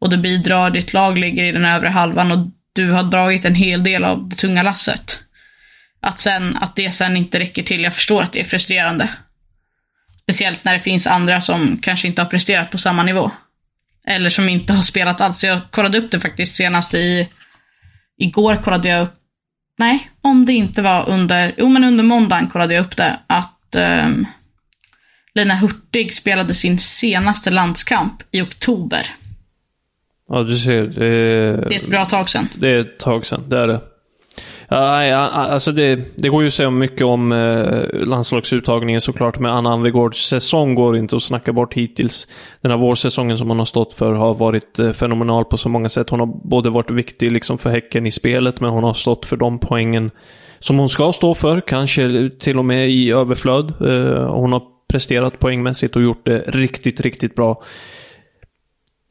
och 0.00 0.10
du 0.10 0.16
bidrar, 0.16 0.70
ditt 0.70 0.92
lag 0.92 1.18
ligger 1.18 1.44
i 1.44 1.52
den 1.52 1.64
övre 1.64 1.88
halvan 1.88 2.32
och 2.32 2.48
du 2.72 2.90
har 2.90 3.02
dragit 3.02 3.44
en 3.44 3.54
hel 3.54 3.84
del 3.84 4.04
av 4.04 4.28
det 4.28 4.36
tunga 4.36 4.62
lasset. 4.62 5.18
Att, 6.02 6.20
sen, 6.20 6.56
att 6.56 6.76
det 6.76 6.90
sen 6.90 7.16
inte 7.16 7.38
räcker 7.38 7.62
till, 7.62 7.82
jag 7.82 7.94
förstår 7.94 8.22
att 8.22 8.32
det 8.32 8.40
är 8.40 8.44
frustrerande. 8.44 9.08
Speciellt 10.22 10.64
när 10.64 10.74
det 10.74 10.80
finns 10.80 11.06
andra 11.06 11.40
som 11.40 11.78
kanske 11.82 12.08
inte 12.08 12.22
har 12.22 12.28
presterat 12.28 12.70
på 12.70 12.78
samma 12.78 13.02
nivå. 13.02 13.30
Eller 14.06 14.30
som 14.30 14.48
inte 14.48 14.72
har 14.72 14.82
spelat 14.82 15.20
alls. 15.20 15.44
Jag 15.44 15.60
kollade 15.70 15.98
upp 15.98 16.10
det 16.10 16.20
faktiskt 16.20 16.56
senast 16.56 16.94
i... 16.94 17.28
Igår 18.18 18.56
kollade 18.56 18.88
jag 18.88 19.02
upp... 19.02 19.14
Nej, 19.78 20.10
om 20.22 20.46
det 20.46 20.52
inte 20.52 20.82
var 20.82 21.08
under... 21.08 21.54
Jo, 21.58 21.68
men 21.68 21.84
under 21.84 22.04
måndagen 22.04 22.46
kollade 22.46 22.74
jag 22.74 22.86
upp 22.86 22.96
det. 22.96 23.18
Att 23.26 23.55
um, 23.76 24.26
Lina 25.34 25.54
Hurtig 25.54 26.12
spelade 26.12 26.54
sin 26.54 26.78
senaste 26.78 27.50
landskamp 27.50 28.22
i 28.30 28.42
oktober. 28.42 29.06
Ja, 30.28 30.42
du 30.42 30.56
ser. 30.56 30.82
Det, 30.82 31.68
Det 31.68 31.74
är 31.74 31.80
ett 31.80 31.88
bra 31.88 32.04
tag 32.04 32.28
sedan. 32.28 32.48
det 32.54 32.68
är 32.68 32.80
ett 32.80 32.98
tag 32.98 33.26
sedan, 33.26 33.44
det 33.48 33.58
är 33.58 33.66
det. 33.66 33.80
Ja, 34.68 35.28
alltså 35.28 35.72
det, 35.72 36.00
det 36.16 36.28
går 36.28 36.42
ju 36.42 36.46
att 36.46 36.54
säga 36.54 36.70
mycket 36.70 37.06
om 37.06 37.32
eh, 37.32 37.84
landslagsuttagningen 37.92 39.00
såklart, 39.00 39.38
men 39.38 39.52
Anna 39.52 39.70
Anvegårds 39.70 40.26
säsong 40.28 40.74
går 40.74 40.96
inte 40.96 41.16
att 41.16 41.22
snacka 41.22 41.52
bort 41.52 41.74
hittills. 41.74 42.28
Den 42.60 42.70
här 42.70 42.78
vårsäsongen 42.78 43.38
som 43.38 43.48
hon 43.48 43.58
har 43.58 43.66
stått 43.66 43.94
för 43.94 44.12
har 44.12 44.34
varit 44.34 44.78
eh, 44.78 44.92
fenomenal 44.92 45.44
på 45.44 45.56
så 45.56 45.68
många 45.68 45.88
sätt. 45.88 46.10
Hon 46.10 46.20
har 46.20 46.48
både 46.48 46.70
varit 46.70 46.90
viktig 46.90 47.32
liksom 47.32 47.58
för 47.58 47.70
Häcken 47.70 48.06
i 48.06 48.10
spelet, 48.10 48.60
men 48.60 48.70
hon 48.70 48.84
har 48.84 48.94
stått 48.94 49.26
för 49.26 49.36
de 49.36 49.58
poängen 49.58 50.10
som 50.58 50.78
hon 50.78 50.88
ska 50.88 51.12
stå 51.12 51.34
för, 51.34 51.60
kanske 51.60 52.30
till 52.38 52.58
och 52.58 52.64
med 52.64 52.90
i 52.90 53.10
överflöd. 53.10 53.74
Eh, 53.80 54.34
hon 54.34 54.52
har 54.52 54.62
presterat 54.88 55.38
poängmässigt 55.38 55.96
och 55.96 56.02
gjort 56.02 56.26
det 56.26 56.38
riktigt, 56.46 57.00
riktigt 57.00 57.34
bra. 57.34 57.62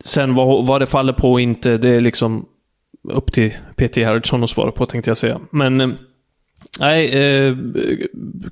Sen 0.04 0.36
vad, 0.36 0.66
vad 0.66 0.82
det 0.82 0.86
faller 0.86 1.14
på 1.14 1.32
och 1.32 1.42
inte, 1.42 1.78
det 1.78 1.90
är 1.90 2.02
liksom 2.02 2.46
upp 3.10 3.32
till 3.32 3.54
Peter 3.76 4.02
Gerhardsson 4.02 4.44
att 4.44 4.50
svara 4.50 4.72
på 4.72 4.86
tänkte 4.86 5.10
jag 5.10 5.18
säga. 5.18 5.40
Men 5.52 5.82
eh, 5.82 5.90
nej, 6.80 7.08
eh, 7.08 7.56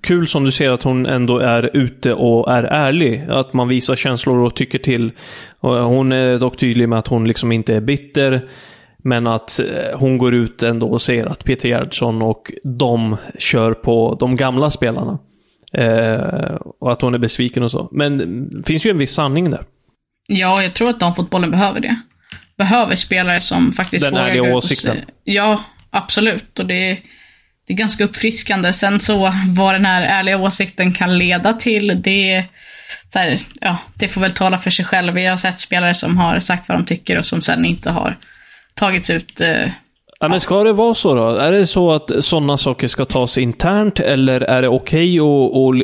kul 0.02 0.28
som 0.28 0.44
du 0.44 0.52
ser 0.52 0.70
att 0.70 0.84
hon 0.84 1.06
ändå 1.06 1.40
är 1.40 1.70
ute 1.74 2.14
och 2.14 2.52
är 2.52 2.64
ärlig. 2.64 3.26
Att 3.30 3.54
man 3.54 3.68
visar 3.68 3.96
känslor 3.96 4.38
och 4.38 4.56
tycker 4.56 4.80
till. 4.80 5.12
Hon 5.60 6.12
är 6.12 6.40
dock 6.40 6.58
tydlig 6.58 6.90
med 6.90 7.00
att 7.00 7.08
hon 7.08 7.28
liksom 7.28 7.52
inte 7.52 7.76
är 7.76 7.82
bitter. 7.82 8.42
Men 9.04 9.28
att 9.28 9.60
eh, 9.60 9.66
hon 10.00 10.18
går 10.18 10.34
ut 10.34 10.64
ändå 10.64 10.88
och 10.88 11.02
ser 11.02 11.26
att 11.26 11.44
Peter 11.44 11.70
Gerhardsson 11.70 12.22
och 12.22 12.52
de 12.64 13.18
kör 13.40 13.74
på 13.74 14.18
de 14.20 14.36
gamla 14.36 14.72
spelarna. 14.72 15.20
Eh, 15.74 16.56
och 16.80 16.92
att 16.92 17.02
hon 17.02 17.14
är 17.14 17.18
besviken 17.18 17.64
och 17.64 17.72
så. 17.72 17.90
Men 17.92 18.18
det 18.50 18.64
finns 18.68 18.86
ju 18.86 18.90
en 18.90 18.98
viss 18.98 19.14
sanning 19.14 19.52
där. 19.52 19.66
Ja, 20.28 20.64
jag 20.64 20.74
tror 20.74 20.90
att 20.90 21.00
damfotbollen 21.00 21.52
behöver 21.52 21.80
det. 21.80 21.96
Behöver 22.58 22.96
spelare 22.96 23.40
som 23.40 23.72
faktiskt 23.72 24.06
Den 24.06 24.18
ärliga 24.18 24.44
och 24.44 24.58
åsikten. 24.58 24.98
Ja, 25.24 25.64
absolut. 25.90 26.60
Och 26.60 26.66
det 26.66 26.92
är, 26.92 27.00
det 27.68 27.74
är 27.74 27.78
ganska 27.78 28.04
uppfriskande. 28.04 28.74
Sen 28.74 29.00
så, 29.00 29.34
vad 29.48 29.76
den 29.76 29.86
här 29.86 30.02
ärliga 30.02 30.38
åsikten 30.38 30.94
kan 30.94 31.18
leda 31.18 31.54
till, 31.54 32.02
det 32.02 32.46
så 33.08 33.20
här, 33.20 33.40
ja, 33.62 33.78
det 33.94 34.08
får 34.08 34.22
väl 34.22 34.32
tala 34.32 34.58
för 34.58 34.70
sig 34.70 34.86
själv. 34.86 35.20
Jag 35.20 35.32
har 35.32 35.38
sett 35.38 35.60
spelare 35.60 35.94
som 35.94 36.18
har 36.18 36.40
sagt 36.40 36.70
vad 36.70 36.78
de 36.78 36.86
tycker 36.86 37.18
och 37.18 37.26
som 37.26 37.42
sen 37.42 37.66
inte 37.66 37.90
har 37.90 38.18
tagits 38.74 39.10
ut. 39.10 39.42
Eh, 39.42 39.70
Ja, 40.20 40.30
men 40.30 40.42
ska 40.42 40.64
det 40.64 40.74
vara 40.74 40.94
så 40.94 41.16
då? 41.16 41.30
Är 41.30 41.52
det 41.52 41.68
så 41.68 41.92
att 41.92 42.12
sådana 42.20 42.58
saker 42.58 42.88
ska 42.88 43.06
tas 43.06 43.38
internt 43.38 44.00
eller 44.00 44.42
är 44.42 44.62
det 44.62 44.68
okej 44.68 45.20
att, 45.20 45.26
att 45.26 45.76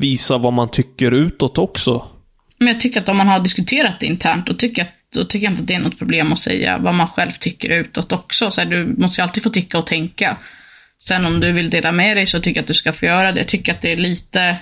visa 0.00 0.38
vad 0.38 0.52
man 0.52 0.70
tycker 0.70 1.12
utåt 1.12 1.58
också? 1.58 2.08
men 2.62 2.72
jag 2.72 2.80
tycker 2.80 3.00
att 3.00 3.08
om 3.08 3.16
man 3.16 3.28
har 3.28 3.40
diskuterat 3.40 4.00
det 4.00 4.06
internt, 4.06 4.46
då 4.46 4.54
tycker 4.54 4.82
jag, 4.82 4.88
då 5.14 5.24
tycker 5.24 5.44
jag 5.44 5.52
inte 5.52 5.62
att 5.62 5.66
det 5.66 5.74
är 5.74 5.78
något 5.78 5.98
problem 5.98 6.32
att 6.32 6.38
säga 6.38 6.78
vad 6.78 6.94
man 6.94 7.08
själv 7.08 7.30
tycker 7.30 7.70
utåt 7.70 8.12
också. 8.12 8.50
Så 8.50 8.60
här, 8.60 8.68
du 8.68 8.94
måste 8.98 9.20
ju 9.20 9.22
alltid 9.22 9.42
få 9.42 9.50
tycka 9.50 9.78
och 9.78 9.86
tänka. 9.86 10.36
Sen 11.02 11.26
om 11.26 11.40
du 11.40 11.52
vill 11.52 11.70
dela 11.70 11.92
med 11.92 12.16
dig 12.16 12.26
så 12.26 12.40
tycker 12.40 12.58
jag 12.58 12.62
att 12.62 12.68
du 12.68 12.74
ska 12.74 12.92
få 12.92 13.06
göra 13.06 13.32
det. 13.32 13.40
Jag 13.40 13.48
tycker 13.48 13.72
att 13.72 13.80
det 13.80 13.92
är 13.92 13.96
lite... 13.96 14.56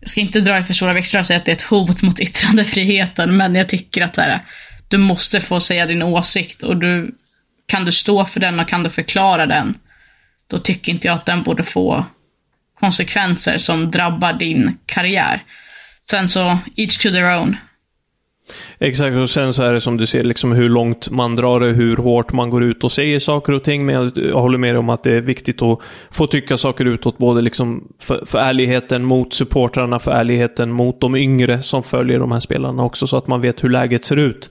Jag 0.00 0.08
ska 0.08 0.20
inte 0.20 0.40
dra 0.40 0.58
i 0.58 0.62
för 0.62 0.74
stora 0.74 0.92
växlar 0.92 1.20
och 1.20 1.26
säga 1.26 1.38
att 1.38 1.44
det 1.44 1.50
är 1.50 1.56
ett 1.56 1.62
hot 1.62 2.02
mot 2.02 2.20
yttrandefriheten, 2.20 3.36
men 3.36 3.54
jag 3.54 3.68
tycker 3.68 4.02
att 4.02 4.14
så 4.14 4.20
här, 4.20 4.40
du 4.92 4.98
måste 4.98 5.40
få 5.40 5.60
säga 5.60 5.86
din 5.86 6.02
åsikt 6.02 6.62
och 6.62 6.76
du, 6.76 7.14
kan 7.66 7.84
du 7.84 7.92
stå 7.92 8.24
för 8.24 8.40
den 8.40 8.60
och 8.60 8.68
kan 8.68 8.82
du 8.82 8.90
förklara 8.90 9.46
den, 9.46 9.74
då 10.46 10.58
tycker 10.58 10.92
inte 10.92 11.08
jag 11.08 11.14
att 11.14 11.26
den 11.26 11.42
borde 11.42 11.62
få 11.62 12.04
konsekvenser 12.80 13.58
som 13.58 13.90
drabbar 13.90 14.32
din 14.32 14.78
karriär. 14.86 15.42
Sen 16.10 16.28
så, 16.28 16.58
each 16.76 16.98
to 16.98 17.10
their 17.10 17.38
own. 17.38 17.56
Exakt, 18.78 19.16
och 19.16 19.30
sen 19.30 19.54
så 19.54 19.62
är 19.62 19.72
det 19.72 19.80
som 19.80 19.96
du 19.96 20.06
ser, 20.06 20.24
liksom 20.24 20.52
hur 20.52 20.68
långt 20.68 21.10
man 21.10 21.36
drar 21.36 21.60
det, 21.60 21.66
hur 21.66 21.96
hårt 21.96 22.32
man 22.32 22.50
går 22.50 22.64
ut 22.64 22.84
och 22.84 22.92
säger 22.92 23.18
saker 23.18 23.52
och 23.52 23.64
ting. 23.64 23.86
Men 23.86 23.94
jag, 23.94 24.34
håller 24.34 24.58
med 24.58 24.74
dig 24.74 24.78
om 24.78 24.88
att 24.88 25.02
det 25.02 25.14
är 25.14 25.20
viktigt 25.20 25.62
att 25.62 25.78
få 26.10 26.26
tycka 26.26 26.56
saker 26.56 26.84
utåt, 26.84 27.18
både 27.18 27.40
liksom 27.40 27.92
för, 27.98 28.24
för 28.26 28.38
ärligheten 28.38 29.04
mot 29.04 29.34
supportrarna, 29.34 29.98
för 29.98 30.10
ärligheten 30.10 30.70
mot 30.70 31.00
de 31.00 31.16
yngre 31.16 31.62
som 31.62 31.82
följer 31.82 32.18
de 32.18 32.32
här 32.32 32.40
spelarna 32.40 32.84
också, 32.84 33.06
så 33.06 33.16
att 33.16 33.26
man 33.26 33.40
vet 33.40 33.64
hur 33.64 33.70
läget 33.70 34.04
ser 34.04 34.16
ut. 34.16 34.50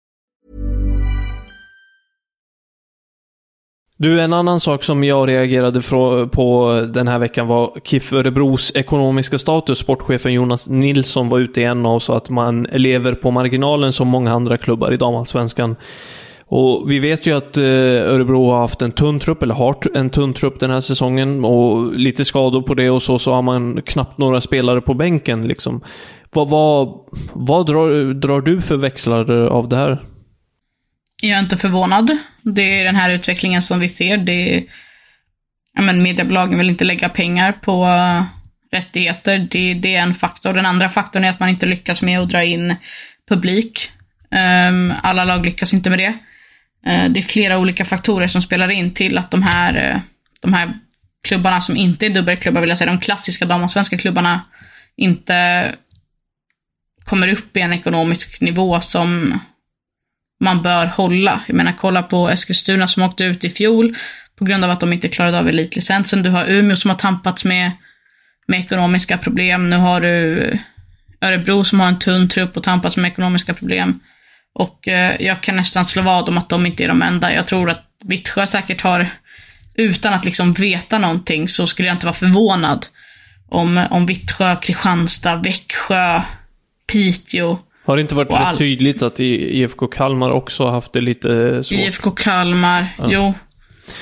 Du, 4.01 4.21
en 4.21 4.33
annan 4.33 4.59
sak 4.59 4.83
som 4.83 5.03
jag 5.03 5.29
reagerade 5.29 5.81
på 6.31 6.71
den 6.93 7.07
här 7.07 7.19
veckan 7.19 7.47
var 7.47 7.79
KIF 7.83 8.13
Örebros 8.13 8.71
ekonomiska 8.75 9.37
status. 9.37 9.79
Sportchefen 9.79 10.33
Jonas 10.33 10.69
Nilsson 10.69 11.29
var 11.29 11.39
ute 11.39 11.61
igen 11.61 11.85
och 11.85 12.01
sa 12.01 12.17
att 12.17 12.29
man 12.29 12.63
lever 12.63 13.13
på 13.13 13.31
marginalen 13.31 13.93
som 13.93 14.07
många 14.07 14.33
andra 14.33 14.57
klubbar 14.57 14.93
i 14.93 14.97
damallsvenskan. 14.97 15.75
Och 16.45 16.91
vi 16.91 16.99
vet 16.99 17.25
ju 17.25 17.37
att 17.37 17.57
eh, 17.57 17.63
Örebro 18.13 18.49
har 18.49 18.59
haft 18.59 18.81
en 18.81 18.91
tunn 18.91 19.19
trupp, 19.19 19.43
eller 19.43 19.55
har 19.55 19.77
en 19.93 20.09
tunn 20.09 20.33
trupp 20.33 20.59
den 20.59 20.71
här 20.71 20.81
säsongen. 20.81 21.45
Och 21.45 21.93
lite 21.93 22.25
skador 22.25 22.61
på 22.61 22.73
det 22.73 22.89
och 22.89 23.01
så, 23.01 23.19
så 23.19 23.33
har 23.33 23.41
man 23.41 23.81
knappt 23.81 24.17
några 24.17 24.41
spelare 24.41 24.81
på 24.81 24.93
bänken 24.93 25.47
liksom. 25.47 25.81
Vad, 26.31 26.49
vad, 26.49 26.99
vad 27.33 27.65
drar, 27.65 28.13
drar 28.13 28.41
du 28.41 28.61
för 28.61 28.77
växlar 28.77 29.31
av 29.47 29.69
det 29.69 29.75
här? 29.75 30.10
Jag 31.23 31.37
är 31.37 31.39
inte 31.39 31.57
förvånad. 31.57 32.17
Det 32.41 32.79
är 32.79 32.85
den 32.85 32.95
här 32.95 33.09
utvecklingen 33.09 33.61
som 33.61 33.79
vi 33.79 33.89
ser. 33.89 34.17
Det 34.17 34.55
är, 34.55 34.63
ja, 35.75 35.81
men 35.81 36.03
mediebolagen 36.03 36.57
vill 36.57 36.69
inte 36.69 36.85
lägga 36.85 37.09
pengar 37.09 37.51
på 37.51 37.85
eh, 37.85 38.23
rättigheter. 38.71 39.47
Det, 39.51 39.73
det 39.73 39.95
är 39.95 40.01
en 40.01 40.13
faktor. 40.13 40.53
Den 40.53 40.65
andra 40.65 40.89
faktorn 40.89 41.23
är 41.23 41.29
att 41.29 41.39
man 41.39 41.49
inte 41.49 41.65
lyckas 41.65 42.01
med 42.01 42.19
att 42.19 42.29
dra 42.29 42.43
in 42.43 42.75
publik. 43.29 43.91
Um, 44.69 44.93
alla 45.03 45.23
lag 45.23 45.45
lyckas 45.45 45.73
inte 45.73 45.89
med 45.89 45.99
det. 45.99 46.13
Uh, 46.87 47.11
det 47.11 47.19
är 47.19 47.23
flera 47.23 47.57
olika 47.57 47.85
faktorer 47.85 48.27
som 48.27 48.41
spelar 48.41 48.71
in 48.71 48.93
till 48.93 49.17
att 49.17 49.31
de 49.31 49.43
här, 49.43 49.93
uh, 49.93 50.01
de 50.41 50.53
här 50.53 50.73
klubbarna 51.23 51.61
som 51.61 51.77
inte 51.77 52.05
är 52.05 52.09
dubbelklubbar, 52.09 52.61
vill 52.61 52.69
jag 52.69 52.77
säga, 52.77 52.91
de 52.91 52.99
klassiska 52.99 53.45
damallsvenska 53.45 53.97
klubbarna 53.97 54.41
inte 54.95 55.65
kommer 57.03 57.27
upp 57.27 57.57
i 57.57 57.59
en 57.59 57.73
ekonomisk 57.73 58.41
nivå 58.41 58.81
som 58.81 59.39
man 60.41 60.61
bör 60.61 60.85
hålla. 60.85 61.41
Jag 61.47 61.55
menar, 61.55 61.73
kolla 61.79 62.03
på 62.03 62.29
Eskilstuna 62.29 62.87
som 62.87 63.03
åkte 63.03 63.23
ut 63.23 63.43
i 63.43 63.49
fjol 63.49 63.95
på 64.39 64.45
grund 64.45 64.63
av 64.63 64.71
att 64.71 64.79
de 64.79 64.93
inte 64.93 65.07
klarade 65.07 65.39
av 65.39 65.47
elitlicensen. 65.47 66.23
Du 66.23 66.29
har 66.29 66.45
Umeå 66.45 66.75
som 66.75 66.89
har 66.89 66.97
tampats 66.97 67.45
med, 67.45 67.71
med 68.47 68.59
ekonomiska 68.59 69.17
problem. 69.17 69.69
Nu 69.69 69.77
har 69.77 70.01
du 70.01 70.59
Örebro 71.21 71.63
som 71.63 71.79
har 71.79 71.87
en 71.87 71.99
tunn 71.99 72.29
trupp 72.29 72.57
och 72.57 72.63
tampas 72.63 72.97
med 72.97 73.11
ekonomiska 73.11 73.53
problem. 73.53 73.99
Och 74.53 74.87
eh, 74.87 75.21
jag 75.21 75.41
kan 75.41 75.55
nästan 75.55 75.85
slå 75.85 76.01
vad 76.01 76.29
om 76.29 76.37
att 76.37 76.49
de 76.49 76.65
inte 76.65 76.83
är 76.83 76.87
de 76.87 77.01
enda. 77.01 77.33
Jag 77.33 77.47
tror 77.47 77.69
att 77.69 77.85
Vittsjö 78.03 78.47
säkert 78.47 78.81
har, 78.81 79.09
utan 79.75 80.13
att 80.13 80.25
liksom 80.25 80.53
veta 80.53 80.97
någonting, 80.97 81.47
så 81.47 81.67
skulle 81.67 81.87
jag 81.87 81.95
inte 81.95 82.05
vara 82.05 82.15
förvånad 82.15 82.85
om, 83.49 83.85
om 83.89 84.05
Vittsjö, 84.05 84.55
Kristianstad, 84.55 85.35
Växjö, 85.35 86.21
Piteå, 86.91 87.59
har 87.85 87.95
det 87.95 88.01
inte 88.01 88.15
varit 88.15 88.29
Och 88.29 88.37
rätt 88.37 88.47
all- 88.47 88.57
tydligt 88.57 89.01
att 89.01 89.19
IFK 89.19 89.87
Kalmar 89.87 90.31
också 90.31 90.63
har 90.63 90.71
haft 90.71 90.93
det 90.93 91.01
lite 91.01 91.63
svårt? 91.63 91.79
IFK 91.79 92.11
Kalmar. 92.11 92.87
Jo. 93.09 93.33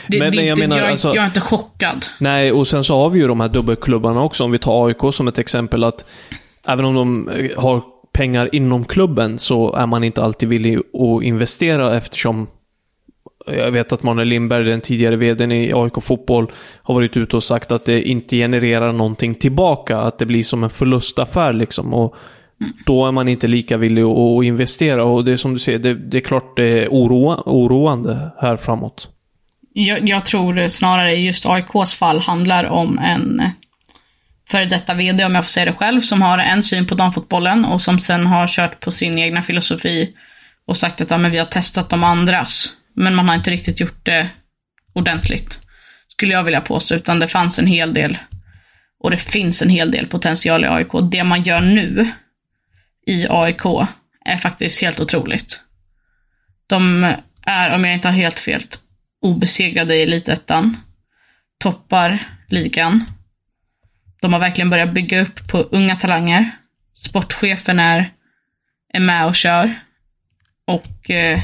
Det, 0.07 0.19
Men- 0.19 0.31
det, 0.35 0.43
jag 0.45 0.57
det, 0.57 0.61
menar, 0.67 0.77
jag, 0.81 0.89
alltså- 0.91 1.07
jag 1.15 1.23
är 1.23 1.25
inte 1.27 1.41
chockad. 1.41 2.05
Nej, 2.17 2.51
och 2.51 2.67
sen 2.67 2.83
så 2.83 2.97
har 2.97 3.09
vi 3.09 3.19
ju 3.19 3.27
de 3.27 3.39
här 3.39 3.47
dubbelklubbarna 3.49 4.21
också. 4.21 4.43
Om 4.43 4.51
vi 4.51 4.59
tar 4.59 4.87
AIK 4.87 5.13
som 5.13 5.27
ett 5.27 5.39
exempel 5.39 5.83
att 5.83 6.05
även 6.67 6.85
om 6.85 6.95
de 6.95 7.29
eh, 7.29 7.49
har 7.63 7.83
pengar 8.13 8.49
inom 8.55 8.85
klubben 8.85 9.39
så 9.39 9.73
är 9.75 9.85
man 9.87 10.03
inte 10.03 10.23
alltid 10.23 10.49
villig 10.49 10.77
att 10.77 11.23
investera 11.23 11.95
eftersom 11.97 12.47
jag 13.47 13.71
vet 13.71 13.93
att 13.93 14.03
Manuel 14.03 14.27
Lindberg, 14.27 14.63
den 14.65 14.81
tidigare 14.81 15.15
vdn 15.15 15.51
i 15.51 15.73
AIK 15.73 15.93
Fotboll, 16.03 16.51
har 16.83 16.93
varit 16.93 17.17
ute 17.17 17.35
och 17.35 17.43
sagt 17.43 17.71
att 17.71 17.85
det 17.85 18.01
inte 18.01 18.35
genererar 18.37 18.91
någonting 18.91 19.35
tillbaka. 19.35 19.97
Att 19.97 20.17
det 20.19 20.25
blir 20.25 20.43
som 20.43 20.63
en 20.63 20.69
förlustaffär 20.69 21.53
liksom. 21.53 21.93
Och 21.93 22.15
då 22.85 23.07
är 23.07 23.11
man 23.11 23.27
inte 23.27 23.47
lika 23.47 23.77
villig 23.77 24.03
att 24.03 24.43
investera. 24.43 25.03
Och 25.03 25.25
det 25.25 25.31
är 25.31 25.37
som 25.37 25.53
du 25.53 25.59
säger, 25.59 25.79
det, 25.79 25.93
det 25.93 26.17
är 26.17 26.21
klart 26.21 26.57
det 26.57 26.83
är 26.83 26.87
oroa, 26.87 27.43
oroande 27.45 28.31
här 28.41 28.57
framåt. 28.57 29.09
Jag, 29.73 30.09
jag 30.09 30.25
tror 30.25 30.67
snarare 30.67 31.15
just 31.15 31.45
AIKs 31.45 31.93
fall 31.93 32.19
handlar 32.19 32.63
om 32.63 32.99
en 32.99 33.41
före 34.49 34.65
detta 34.65 34.93
VD, 34.93 35.25
om 35.25 35.35
jag 35.35 35.43
får 35.43 35.49
säga 35.49 35.65
det 35.65 35.73
själv, 35.73 36.01
som 36.01 36.21
har 36.21 36.37
en 36.37 36.63
syn 36.63 36.87
på 36.87 36.95
damfotbollen 36.95 37.65
och 37.65 37.81
som 37.81 37.99
sen 37.99 38.27
har 38.27 38.47
kört 38.47 38.79
på 38.79 38.91
sin 38.91 39.19
egna 39.19 39.41
filosofi 39.41 40.15
och 40.65 40.77
sagt 40.77 41.01
att 41.01 41.11
ja, 41.11 41.17
men 41.17 41.31
vi 41.31 41.37
har 41.37 41.45
testat 41.45 41.89
de 41.89 42.03
andras. 42.03 42.73
Men 42.95 43.15
man 43.15 43.27
har 43.29 43.35
inte 43.35 43.51
riktigt 43.51 43.79
gjort 43.79 44.05
det 44.05 44.29
ordentligt. 44.93 45.59
Skulle 46.07 46.33
jag 46.33 46.43
vilja 46.43 46.61
påstå, 46.61 46.95
utan 46.95 47.19
det 47.19 47.27
fanns 47.27 47.59
en 47.59 47.67
hel 47.67 47.93
del 47.93 48.17
och 49.03 49.11
det 49.11 49.17
finns 49.17 49.61
en 49.61 49.69
hel 49.69 49.91
del 49.91 50.07
potential 50.07 50.63
i 50.63 50.67
AIK. 50.67 50.91
Det 51.11 51.23
man 51.23 51.43
gör 51.43 51.61
nu 51.61 52.11
i 53.09 53.27
AIK 53.29 53.65
är 54.25 54.37
faktiskt 54.37 54.81
helt 54.81 54.99
otroligt. 54.99 55.61
De 56.67 57.13
är, 57.45 57.75
om 57.75 57.85
jag 57.85 57.93
inte 57.93 58.07
har 58.07 58.15
helt 58.15 58.39
fel, 58.39 58.63
obesegrade 59.21 59.95
i 59.95 60.03
elitettan. 60.03 60.77
Toppar 61.59 62.19
ligan. 62.47 63.05
De 64.21 64.33
har 64.33 64.39
verkligen 64.39 64.69
börjat 64.69 64.93
bygga 64.93 65.21
upp 65.21 65.47
på 65.47 65.57
unga 65.57 65.95
talanger. 65.95 66.51
Sportchefen 66.95 67.79
är, 67.79 68.13
är 68.93 68.99
med 68.99 69.25
och 69.25 69.35
kör. 69.35 69.73
Och 70.67 71.09
eh, 71.09 71.39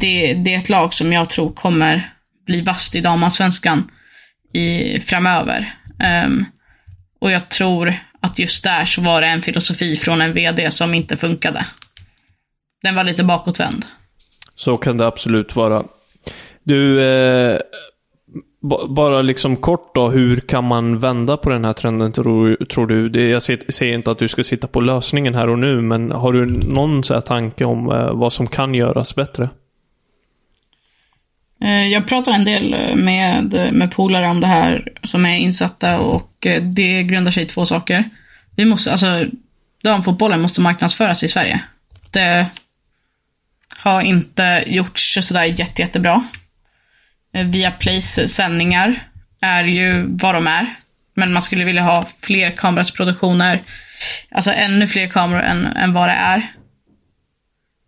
det, 0.00 0.34
det 0.34 0.54
är 0.54 0.58
ett 0.58 0.68
lag 0.68 0.94
som 0.94 1.12
jag 1.12 1.30
tror 1.30 1.52
kommer 1.52 2.10
bli 2.46 2.60
vasst 2.60 2.94
i 2.94 3.00
damallsvenskan 3.00 3.90
i, 4.52 5.00
framöver. 5.00 5.74
Um, 6.24 6.46
och 7.20 7.30
jag 7.30 7.48
tror 7.48 7.94
att 8.26 8.38
just 8.38 8.64
där 8.64 8.84
så 8.84 9.00
var 9.02 9.20
det 9.20 9.26
en 9.26 9.42
filosofi 9.42 9.96
från 9.96 10.20
en 10.20 10.32
VD 10.32 10.70
som 10.70 10.94
inte 10.94 11.16
funkade. 11.16 11.64
Den 12.82 12.94
var 12.94 13.04
lite 13.04 13.24
bakåtvänd. 13.24 13.84
Så 14.54 14.76
kan 14.76 14.96
det 14.98 15.06
absolut 15.06 15.56
vara. 15.56 15.84
Du, 16.64 17.02
eh, 17.02 17.58
bara 18.88 19.22
liksom 19.22 19.56
kort 19.56 19.94
då, 19.94 20.08
hur 20.10 20.36
kan 20.36 20.64
man 20.64 20.98
vända 20.98 21.36
på 21.36 21.50
den 21.50 21.64
här 21.64 21.72
trenden 21.72 22.12
tror, 22.12 22.64
tror 22.64 22.86
du? 22.86 23.08
Det, 23.08 23.28
jag 23.28 23.42
ser- 23.42 23.72
säger 23.72 23.94
inte 23.94 24.10
att 24.10 24.18
du 24.18 24.28
ska 24.28 24.42
sitta 24.42 24.66
på 24.66 24.80
lösningen 24.80 25.34
här 25.34 25.48
och 25.48 25.58
nu, 25.58 25.80
men 25.82 26.10
har 26.10 26.32
du 26.32 26.46
någon 26.74 27.04
så 27.04 27.14
här 27.14 27.20
tanke 27.20 27.64
om 27.64 27.90
eh, 27.90 28.12
vad 28.14 28.32
som 28.32 28.46
kan 28.46 28.74
göras 28.74 29.14
bättre? 29.14 29.48
Eh, 31.62 31.86
jag 31.86 32.06
pratar 32.06 32.32
en 32.32 32.44
del 32.44 32.74
eh, 32.74 32.96
med, 32.96 33.72
med 33.72 33.92
polare 33.92 34.28
om 34.28 34.40
det 34.40 34.46
här 34.46 34.92
som 35.02 35.26
är 35.26 35.36
insatta 35.36 35.98
och 35.98 36.46
eh, 36.46 36.62
det 36.62 37.02
grundar 37.02 37.30
sig 37.30 37.42
i 37.42 37.46
två 37.46 37.66
saker. 37.66 38.04
Vi 38.56 38.64
måste, 38.64 38.92
alltså, 38.92 39.26
damfotbollen 39.82 40.40
måste 40.40 40.60
marknadsföras 40.60 41.22
i 41.22 41.28
Sverige. 41.28 41.60
Det 42.10 42.46
har 43.76 44.02
inte 44.02 44.64
gjorts 44.66 45.18
sådär 45.22 45.44
jätte, 45.44 45.82
jättebra. 45.82 46.24
Via 47.32 47.44
Viaplays 47.44 48.34
sändningar 48.34 49.08
är 49.40 49.64
ju 49.64 50.06
vad 50.08 50.34
de 50.34 50.46
är. 50.46 50.66
Men 51.14 51.32
man 51.32 51.42
skulle 51.42 51.64
vilja 51.64 51.82
ha 51.82 52.06
fler 52.20 52.50
kamerasproduktioner. 52.50 53.60
Alltså 54.30 54.50
ännu 54.52 54.86
fler 54.86 55.08
kameror 55.08 55.42
än, 55.42 55.66
än 55.66 55.92
vad 55.92 56.08
det 56.08 56.14
är. 56.14 56.52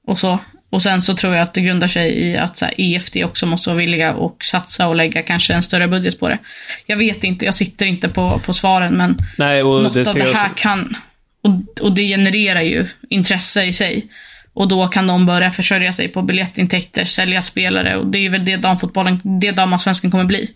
Och 0.06 0.18
så. 0.18 0.38
Och 0.70 0.82
sen 0.82 1.02
så 1.02 1.14
tror 1.14 1.34
jag 1.34 1.42
att 1.42 1.54
det 1.54 1.60
grundar 1.60 1.88
sig 1.88 2.18
i 2.18 2.36
att 2.36 2.56
så 2.56 2.64
här, 2.64 2.74
EFD 2.78 3.16
också 3.24 3.46
måste 3.46 3.70
vara 3.70 3.78
villiga 3.78 4.14
och 4.14 4.44
satsa 4.44 4.88
och 4.88 4.96
lägga 4.96 5.22
kanske 5.22 5.54
en 5.54 5.62
större 5.62 5.88
budget 5.88 6.20
på 6.20 6.28
det. 6.28 6.38
Jag 6.86 6.96
vet 6.96 7.24
inte, 7.24 7.44
jag 7.44 7.54
sitter 7.54 7.86
inte 7.86 8.08
på, 8.08 8.40
på 8.44 8.52
svaren 8.52 8.94
men 8.94 9.16
Nej, 9.36 9.62
något 9.62 9.94
det 9.94 10.08
av 10.08 10.14
det 10.14 10.34
här 10.34 10.50
kan... 10.56 10.94
Och, 11.42 11.82
och 11.82 11.92
det 11.92 12.02
genererar 12.02 12.62
ju 12.62 12.86
intresse 13.08 13.64
i 13.64 13.72
sig. 13.72 14.06
Och 14.52 14.68
då 14.68 14.88
kan 14.88 15.06
de 15.06 15.26
börja 15.26 15.50
försörja 15.50 15.92
sig 15.92 16.08
på 16.08 16.22
biljettintäkter, 16.22 17.04
sälja 17.04 17.42
spelare 17.42 17.96
och 17.96 18.06
det 18.06 18.18
är 18.18 18.30
väl 18.30 18.44
det 18.44 18.56
damfotbollen, 18.56 19.20
det 19.40 19.50
damallsvenskan 19.50 20.10
kommer 20.10 20.24
bli. 20.24 20.50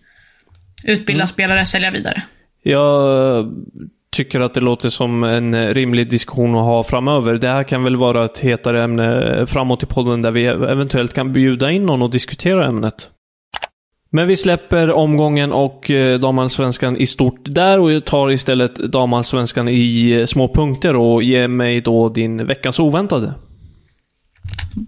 Utbilda 0.85 1.23
Mm. 1.23 1.27
spelare, 1.27 1.67
sälja 1.67 1.91
vidare. 1.91 2.23
Jag 2.63 3.53
tycker 4.13 4.41
att 4.41 4.55
det 4.55 4.61
låter 4.61 4.89
som 4.89 5.25
en 5.25 5.55
eh, 5.55 5.75
rimlig 5.75 6.11
diskussion 6.11 6.55
att 6.55 6.65
ha 6.65 6.85
framöver. 6.85 7.35
Det 7.35 7.49
här 7.49 7.65
kan 7.65 7.85
väl 7.85 7.97
vara 7.97 8.25
ett 8.25 8.39
hetare 8.39 8.85
ämne 8.85 9.37
eh, 9.39 9.47
framåt 9.47 9.83
i 9.83 9.87
podden 9.87 10.23
där 10.23 10.31
vi 10.31 10.45
eventuellt 10.45 11.15
kan 11.15 11.33
bjuda 11.33 11.71
in 11.71 11.87
någon 11.87 12.03
och 12.03 12.11
diskutera 12.11 12.67
ämnet. 12.67 13.11
Men 14.11 14.29
vi 14.29 14.37
släpper 14.37 14.93
omgången 14.93 15.53
och 15.53 15.91
eh, 15.91 16.21
damallsvenskan 16.21 16.97
i 16.97 17.07
stort 17.07 17.41
där 17.45 17.79
och 17.79 18.05
tar 18.05 18.31
istället 18.31 18.75
damallsvenskan 18.75 19.69
i 19.69 20.25
små 20.29 20.55
punkter 20.55 20.97
och 20.97 21.23
ger 21.23 21.49
mig 21.49 21.81
då 21.81 22.09
din 22.09 22.47
veckans 22.47 22.79
oväntade. 22.79 23.35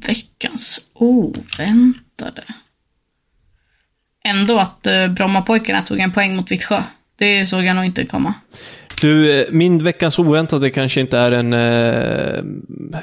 Veckans 0.06 0.80
oväntade. 0.94 2.42
Ändå 4.24 4.58
att 4.58 4.86
Brommapojkarna 5.10 5.82
tog 5.82 5.98
en 5.98 6.12
poäng 6.12 6.36
mot 6.36 6.50
Vittsjö. 6.50 6.82
Det 7.16 7.46
såg 7.46 7.64
jag 7.64 7.76
nog 7.76 7.84
inte 7.84 8.06
komma. 8.06 8.34
Du, 9.00 9.40
eh, 9.40 9.46
min 9.50 9.84
veckans 9.84 10.18
oväntade 10.18 10.70
kanske 10.70 11.00
inte 11.00 11.18
är 11.18 11.32
en... 11.32 11.52
Eh, 11.52 12.44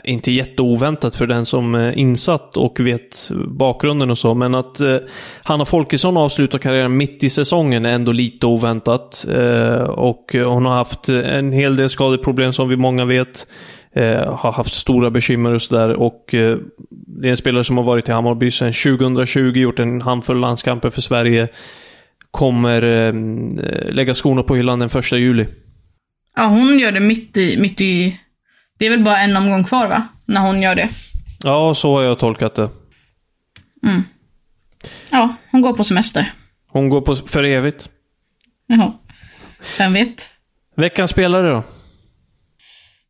inte 0.04 0.32
jätteoväntat 0.32 1.16
för 1.16 1.28
den 1.28 1.46
som 1.46 1.76
är 1.76 1.92
insatt 1.92 2.58
och 2.58 2.80
vet 2.80 3.32
bakgrunden 3.48 4.10
och 4.10 4.18
så, 4.18 4.34
men 4.34 4.56
att 4.56 4.80
eh, 4.80 4.98
Hanna 5.44 5.66
Folkesson 5.66 6.18
avslutar 6.18 6.60
karriären 6.60 6.98
mitt 6.98 7.24
i 7.24 7.30
säsongen 7.30 7.86
är 7.86 7.94
ändå 7.94 8.12
lite 8.12 8.48
oväntat. 8.48 9.26
Eh, 9.34 9.84
och 9.84 10.32
hon 10.34 10.66
har 10.66 10.76
haft 10.76 11.10
en 11.10 11.52
hel 11.52 11.76
del 11.76 11.90
skadeproblem 11.90 12.54
som 12.54 12.70
vi 12.70 12.76
många 12.76 13.06
vet. 13.06 13.48
Eh, 13.96 14.36
har 14.36 14.52
haft 14.52 14.74
stora 14.74 15.10
bekymmer 15.10 15.54
och 15.54 15.62
sådär. 15.62 15.94
Och 15.94 16.34
eh, 16.34 16.58
det 16.90 17.28
är 17.28 17.32
en 17.32 17.38
spelare 17.38 17.64
som 17.64 17.78
har 17.78 17.84
varit 17.84 18.10
i 18.10 18.12
Hammarby 18.12 18.52
sedan 18.52 18.74
2020, 18.74 19.40
gjort 19.40 19.80
en 19.80 20.02
handfull 20.02 20.40
landskamper 20.40 20.90
för 20.90 21.02
Sverige. 21.02 21.48
Kommer 22.32 22.84
eh, 22.84 23.14
lägga 23.94 24.14
skorna 24.14 24.44
på 24.44 24.56
hyllan 24.56 24.80
den 24.80 24.90
första 24.90 25.18
juli. 25.18 25.46
Ja, 26.36 26.46
hon 26.46 26.80
gör 26.80 26.92
det 26.92 27.00
mitt 27.00 27.38
i, 27.38 27.58
mitt 27.58 27.82
i... 27.82 28.20
Det 28.78 28.86
är 28.86 28.90
väl 28.90 29.04
bara 29.04 29.22
en 29.22 29.38
omgång 29.38 29.64
kvar 29.64 29.88
va? 29.88 30.08
När 30.26 30.42
hon 30.42 30.62
gör 30.62 30.76
det. 30.76 30.90
Ja, 31.44 31.74
så 31.74 31.96
har 31.96 32.04
jag 32.04 32.20
tolkat 32.20 32.56
det. 32.56 32.70
Ja, 35.10 35.36
hon 35.52 35.62
går 35.62 35.74
på 35.74 35.84
semester. 35.84 36.34
Hon 36.68 36.90
går 36.90 37.02
på 37.02 37.16
för 37.16 37.44
evigt. 37.44 37.90
Jaha. 38.68 38.94
Vem 39.78 39.94
vet? 39.94 40.30
Veckans 40.76 41.12
spelare 41.12 41.50
då? 41.50 41.64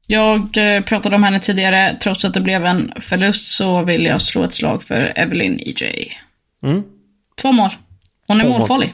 Jag 0.08 0.58
eh, 0.58 0.84
pratade 0.84 1.16
om 1.16 1.24
henne 1.24 1.40
tidigare. 1.40 1.98
Trots 2.02 2.26
att 2.26 2.34
det 2.34 2.42
blev 2.42 2.66
en 2.66 2.94
förlust 3.00 3.52
så 3.52 3.84
vill 3.84 4.06
jag 4.06 4.22
slå 4.22 4.44
ett 4.44 4.54
slag 4.54 4.84
för 4.84 5.14
Evelyn 5.16 5.60
EJ. 5.60 6.12
Mm. 6.64 6.84
Två 7.42 7.52
mål. 7.52 7.70
Hon 8.28 8.42
är 8.42 8.44
Två 8.44 8.68
mål. 8.68 8.86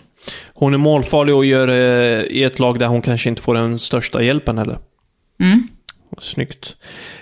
Hon 0.60 0.74
är 0.74 0.78
målfarlig 0.78 1.36
och 1.36 1.46
gör 1.46 1.68
eh, 1.68 2.22
i 2.22 2.44
ett 2.44 2.60
lag 2.60 2.80
där 2.80 2.88
hon 2.88 3.02
kanske 3.02 3.30
inte 3.30 3.42
får 3.42 3.54
den 3.56 3.80
största 3.80 4.24
hjälpen 4.24 4.58
heller. 4.58 4.78
Mm. 5.42 5.68
Snyggt. 6.20 6.76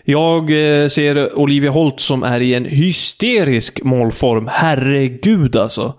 Jag 0.03 0.41
eh, 0.41 0.87
ser 0.87 1.37
Olivia 1.37 1.71
Holt 1.71 1.99
som 1.99 2.23
är 2.23 2.39
i 2.39 2.53
en 2.53 2.65
hysterisk 2.65 3.83
målform. 3.83 4.49
Herregud 4.51 5.55
alltså. 5.55 5.95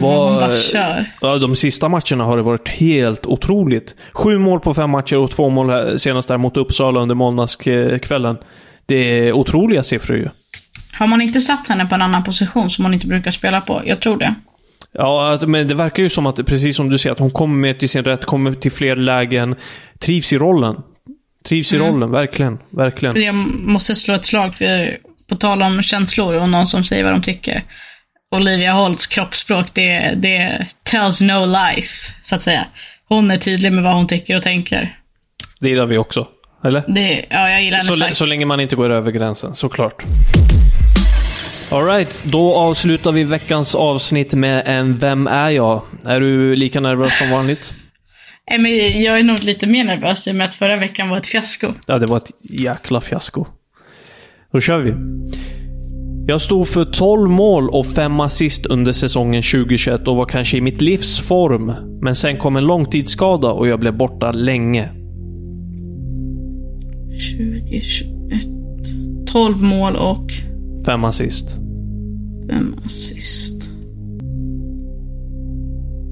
Hon 0.00 0.34
bara 0.34 0.56
kör. 0.56 1.12
Ja, 1.20 1.38
de 1.38 1.56
sista 1.56 1.88
matcherna 1.88 2.24
har 2.24 2.36
det 2.36 2.42
varit 2.42 2.68
helt 2.68 3.26
otroligt. 3.26 3.94
Sju 4.12 4.38
mål 4.38 4.60
på 4.60 4.74
fem 4.74 4.90
matcher 4.90 5.16
och 5.16 5.30
två 5.30 5.48
mål 5.48 5.98
senast 5.98 6.28
där 6.28 6.38
mot 6.38 6.56
Uppsala 6.56 7.00
under 7.00 7.14
måndagskvällen. 7.14 8.36
Det 8.86 8.96
är 8.96 9.32
otroliga 9.32 9.82
siffror 9.82 10.16
ju. 10.16 10.28
Har 10.98 11.06
man 11.06 11.20
inte 11.20 11.40
satt 11.40 11.68
henne 11.68 11.86
på 11.86 11.94
en 11.94 12.02
annan 12.02 12.24
position 12.24 12.70
som 12.70 12.84
hon 12.84 12.94
inte 12.94 13.06
brukar 13.06 13.30
spela 13.30 13.60
på? 13.60 13.82
Jag 13.84 14.00
tror 14.00 14.16
det. 14.16 14.34
Ja, 14.94 15.38
men 15.46 15.68
det 15.68 15.74
verkar 15.74 16.02
ju 16.02 16.08
som 16.08 16.26
att, 16.26 16.46
precis 16.46 16.76
som 16.76 16.88
du 16.88 16.98
säger, 16.98 17.12
att 17.12 17.18
hon 17.18 17.30
kommer 17.30 17.56
mer 17.56 17.74
till 17.74 17.88
sin 17.88 18.04
rätt, 18.04 18.24
kommer 18.24 18.54
till 18.54 18.72
fler 18.72 18.96
lägen, 18.96 19.56
trivs 19.98 20.32
i 20.32 20.38
rollen. 20.38 20.76
Trivs 21.48 21.72
i 21.72 21.78
rollen, 21.78 22.10
verkligen. 22.10 22.58
Verkligen. 22.70 23.22
Jag 23.22 23.34
måste 23.34 23.94
slå 23.94 24.14
ett 24.14 24.24
slag 24.24 24.54
för, 24.54 24.96
på 25.28 25.36
tal 25.36 25.62
om 25.62 25.82
känslor 25.82 26.34
och 26.34 26.48
någon 26.48 26.66
som 26.66 26.84
säger 26.84 27.04
vad 27.04 27.12
de 27.12 27.22
tycker. 27.22 27.62
Olivia 28.34 28.72
Holts 28.72 29.06
kroppsspråk, 29.06 29.66
det, 29.72 30.14
det 30.16 30.66
tells 30.84 31.20
no 31.20 31.46
lies, 31.46 32.14
så 32.22 32.34
att 32.34 32.42
säga. 32.42 32.66
Hon 33.08 33.30
är 33.30 33.36
tydlig 33.36 33.72
med 33.72 33.84
vad 33.84 33.94
hon 33.94 34.06
tycker 34.06 34.36
och 34.36 34.42
tänker. 34.42 34.96
Det 35.60 35.68
gillar 35.68 35.86
vi 35.86 35.98
också. 35.98 36.28
Eller? 36.64 36.84
Det, 36.88 37.24
ja, 37.30 37.50
jag 37.50 37.62
gillar 37.62 37.78
henne 37.78 37.88
Så, 37.88 37.94
starkt. 37.94 38.16
så 38.16 38.26
länge 38.26 38.46
man 38.46 38.60
inte 38.60 38.76
går 38.76 38.90
över 38.90 39.10
gränsen, 39.10 39.54
såklart. 39.54 40.02
Alright, 41.72 42.24
då 42.24 42.54
avslutar 42.54 43.12
vi 43.12 43.24
veckans 43.24 43.74
avsnitt 43.74 44.34
med 44.34 44.62
en 44.66 44.98
Vem 44.98 45.26
är 45.26 45.50
jag? 45.50 45.82
Är 46.04 46.20
du 46.20 46.56
lika 46.56 46.80
nervös 46.80 47.18
som 47.18 47.30
vanligt? 47.30 47.74
Nej, 48.50 48.58
men 48.58 49.02
jag 49.02 49.18
är 49.18 49.22
nog 49.22 49.42
lite 49.42 49.66
mer 49.66 49.84
nervös 49.84 50.28
i 50.28 50.30
och 50.30 50.34
med 50.34 50.44
att 50.44 50.54
förra 50.54 50.76
veckan 50.76 51.08
var 51.08 51.18
ett 51.18 51.26
fiasko. 51.26 51.66
Ja, 51.86 51.98
det 51.98 52.06
var 52.06 52.16
ett 52.16 52.30
jäkla 52.40 53.00
fiasko. 53.00 53.46
Då 54.52 54.60
kör 54.60 54.78
vi. 54.78 54.94
Jag 56.26 56.40
stod 56.40 56.68
för 56.68 56.84
12 56.84 57.30
mål 57.30 57.68
och 57.70 57.86
5 57.86 58.20
assist 58.20 58.66
under 58.66 58.92
säsongen 58.92 59.42
2021 59.42 60.08
och 60.08 60.16
var 60.16 60.26
kanske 60.26 60.56
i 60.56 60.60
mitt 60.60 60.80
livs 60.80 61.20
form. 61.20 61.74
Men 62.02 62.16
sen 62.16 62.36
kom 62.36 62.56
en 62.56 62.64
långtidsskada 62.64 63.52
och 63.52 63.68
jag 63.68 63.80
blev 63.80 63.96
borta 63.96 64.32
länge. 64.32 64.88
2021. 67.38 68.42
12 69.26 69.62
mål 69.62 69.96
och 69.96 70.32
5 70.86 71.04
assist. 71.04 71.61
5 72.48 72.74
assist. 72.84 73.70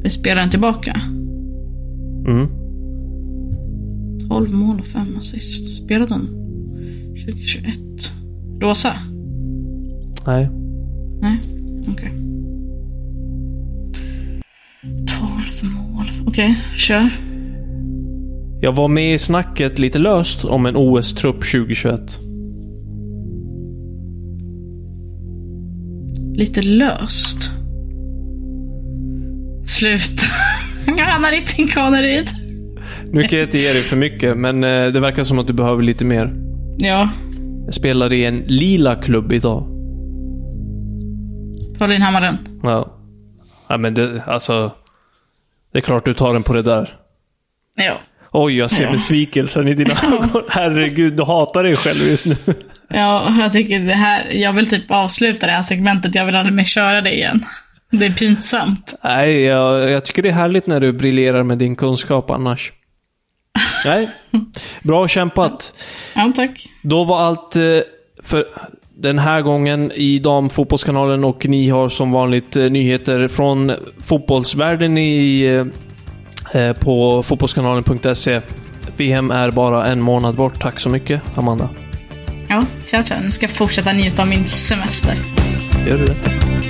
Är 0.05 0.09
spelaren 0.09 0.51
tillbaka? 0.51 1.01
Mm. 2.27 2.49
12 4.29 4.53
mål 4.53 4.81
och 4.81 4.87
5 4.87 5.17
assist. 5.19 5.85
Spelade 5.85 6.15
hon 6.15 6.27
2021? 7.27 7.79
Rosa? 8.61 8.93
Nej. 10.27 10.51
Nej, 11.21 11.39
okej. 11.89 12.13
12 15.61 15.73
mål. 15.73 16.07
Okej, 16.27 16.59
kör. 16.77 17.11
Jag 18.63 18.73
var 18.73 18.89
med 18.89 19.15
i 19.15 19.19
snacket 19.19 19.79
lite 19.79 19.99
löst 19.99 20.45
om 20.45 20.67
en 20.67 20.77
OS-trupp 20.77 21.37
2021. 21.37 22.21
Lite 26.41 26.63
löst. 26.63 27.51
Sluta. 29.67 30.27
Hanna 31.03 31.29
Ritting 31.29 31.69
Kaneryd. 31.69 32.29
Nu 33.13 33.23
kan 33.23 33.39
jag 33.39 33.47
inte 33.47 33.59
ge 33.59 33.73
dig 33.73 33.83
för 33.83 33.97
mycket, 33.97 34.37
men 34.37 34.65
eh, 34.65 34.87
det 34.87 35.01
verkar 35.01 35.23
som 35.23 35.39
att 35.39 35.47
du 35.47 35.53
behöver 35.53 35.83
lite 35.83 36.05
mer. 36.05 36.35
Ja, 36.79 37.09
Jag 37.65 37.75
spelar 37.75 38.13
i 38.13 38.25
en 38.25 38.39
lila 38.47 38.97
klubb 38.97 39.33
idag. 39.33 39.63
Pauline 41.79 42.03
Hammaren. 42.03 42.39
Ja. 42.63 42.97
ja 43.69 43.77
men 43.77 43.95
det, 43.95 44.23
alltså... 44.27 44.73
Det 45.73 45.79
är 45.79 45.83
klart 45.83 46.05
du 46.05 46.15
tar 46.15 46.33
den 46.33 46.43
på 46.43 46.53
det 46.53 46.63
där. 46.63 46.97
Ja. 47.77 47.95
Oj, 48.33 48.57
jag 48.57 48.71
ser 48.71 48.93
besvikelsen 48.93 49.69
i 49.69 49.75
dina 49.75 49.95
ögon. 50.03 50.43
Herregud, 50.49 51.17
du 51.17 51.25
hatar 51.25 51.63
dig 51.63 51.77
själv 51.77 52.11
just 52.11 52.27
nu. 52.27 52.37
Ja, 52.91 53.37
jag 53.39 53.53
tycker 53.53 53.81
det 53.81 53.95
här, 53.95 54.27
jag 54.33 54.53
vill 54.53 54.71
typ 54.71 54.91
avsluta 54.91 55.47
det 55.47 55.53
här 55.53 55.63
segmentet. 55.63 56.15
Jag 56.15 56.27
vill 56.27 56.35
aldrig 56.35 56.57
mer 56.57 56.65
köra 56.65 57.01
det 57.01 57.15
igen. 57.15 57.45
Det 57.91 58.07
är 58.07 58.11
pinsamt. 58.11 58.95
Nej, 59.05 59.43
jag, 59.43 59.91
jag 59.91 60.05
tycker 60.05 60.23
det 60.23 60.29
är 60.29 60.33
härligt 60.33 60.67
när 60.67 60.81
du 60.81 60.93
briljerar 60.93 61.43
med 61.43 61.59
din 61.59 61.77
kunskap 61.77 62.31
annars. 62.31 62.73
Nej, 63.85 64.09
bra 64.83 65.09
kämpat. 65.09 65.75
Ja, 66.15 66.33
tack. 66.37 66.67
Då 66.83 67.05
var 67.05 67.21
allt 67.21 67.57
eh, 67.57 67.63
för 68.23 68.45
den 68.97 69.19
här 69.19 69.43
gången 69.43 69.93
i 69.95 70.19
Damfotbollskanalen 70.19 71.25
och 71.25 71.47
ni 71.49 71.69
har 71.69 71.89
som 71.89 72.13
vanligt 72.13 72.57
eh, 72.57 72.71
nyheter 72.71 73.29
från 73.29 73.73
fotbollsvärlden 74.05 74.99
i, 74.99 75.43
eh, 76.53 76.73
på 76.73 77.23
fotbollskanalen.se. 77.23 78.41
VM 78.97 79.31
är 79.31 79.51
bara 79.51 79.87
en 79.87 80.01
månad 80.01 80.35
bort. 80.35 80.63
Tack 80.63 80.81
så 80.81 80.89
mycket, 80.89 81.39
Amanda. 81.39 81.69
Ja, 82.53 82.63
kör, 82.87 83.03
kör. 83.03 83.21
Nu 83.21 83.31
ska 83.31 83.47
jag 83.47 83.51
fortsätta 83.51 83.93
njuta 83.93 84.23
av 84.23 84.29
min 84.29 84.49
semester. 84.49 85.15
Gör 85.87 85.99
du 85.99 86.05
det? 86.05 86.70